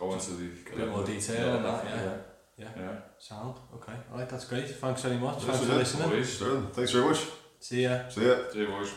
Go 0.00 0.12
into 0.12 0.32
the 0.32 0.48
a 0.74 0.76
bit 0.76 0.88
more 0.88 1.04
detail 1.04 1.56
on 1.56 1.62
that, 1.62 1.84
yeah. 1.84 2.14
Yeah. 2.58 2.68
Yeah. 2.76 2.96
Sound. 3.18 3.54
Okay. 3.74 3.92
All 4.12 4.18
right, 4.18 4.28
that's 4.28 4.44
great. 4.44 4.68
Thanks 4.68 5.02
very 5.02 5.16
much. 5.16 5.36
This 5.36 5.44
Thanks 5.46 5.64
for 5.66 5.72
it, 5.72 5.78
listening. 5.78 6.08
boys. 6.10 6.74
Thanks 6.74 6.90
very 6.92 7.04
much. 7.04 7.20
See 7.60 7.82
ya. 7.84 8.08
See 8.08 8.26
ya. 8.26 8.36
See 8.52 8.58
you, 8.60 8.66
boys. 8.66 8.90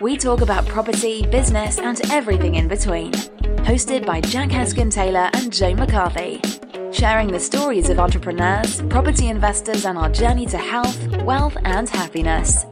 We 0.00 0.16
talk 0.16 0.40
about 0.40 0.66
property, 0.66 1.26
business, 1.26 1.78
and 1.78 2.00
everything 2.10 2.54
in 2.56 2.68
between. 2.68 3.12
Hosted 3.68 4.06
by 4.06 4.22
Jack 4.22 4.48
Heskin 4.48 4.90
Taylor 4.90 5.28
and 5.34 5.52
Joe 5.52 5.74
McCarthy. 5.74 6.40
Sharing 6.90 7.30
the 7.30 7.38
stories 7.38 7.90
of 7.90 7.98
entrepreneurs, 7.98 8.80
property 8.88 9.28
investors, 9.28 9.84
and 9.84 9.98
our 9.98 10.08
journey 10.08 10.46
to 10.46 10.56
health, 10.56 10.98
wealth, 11.24 11.54
and 11.64 11.86
happiness. 11.86 12.64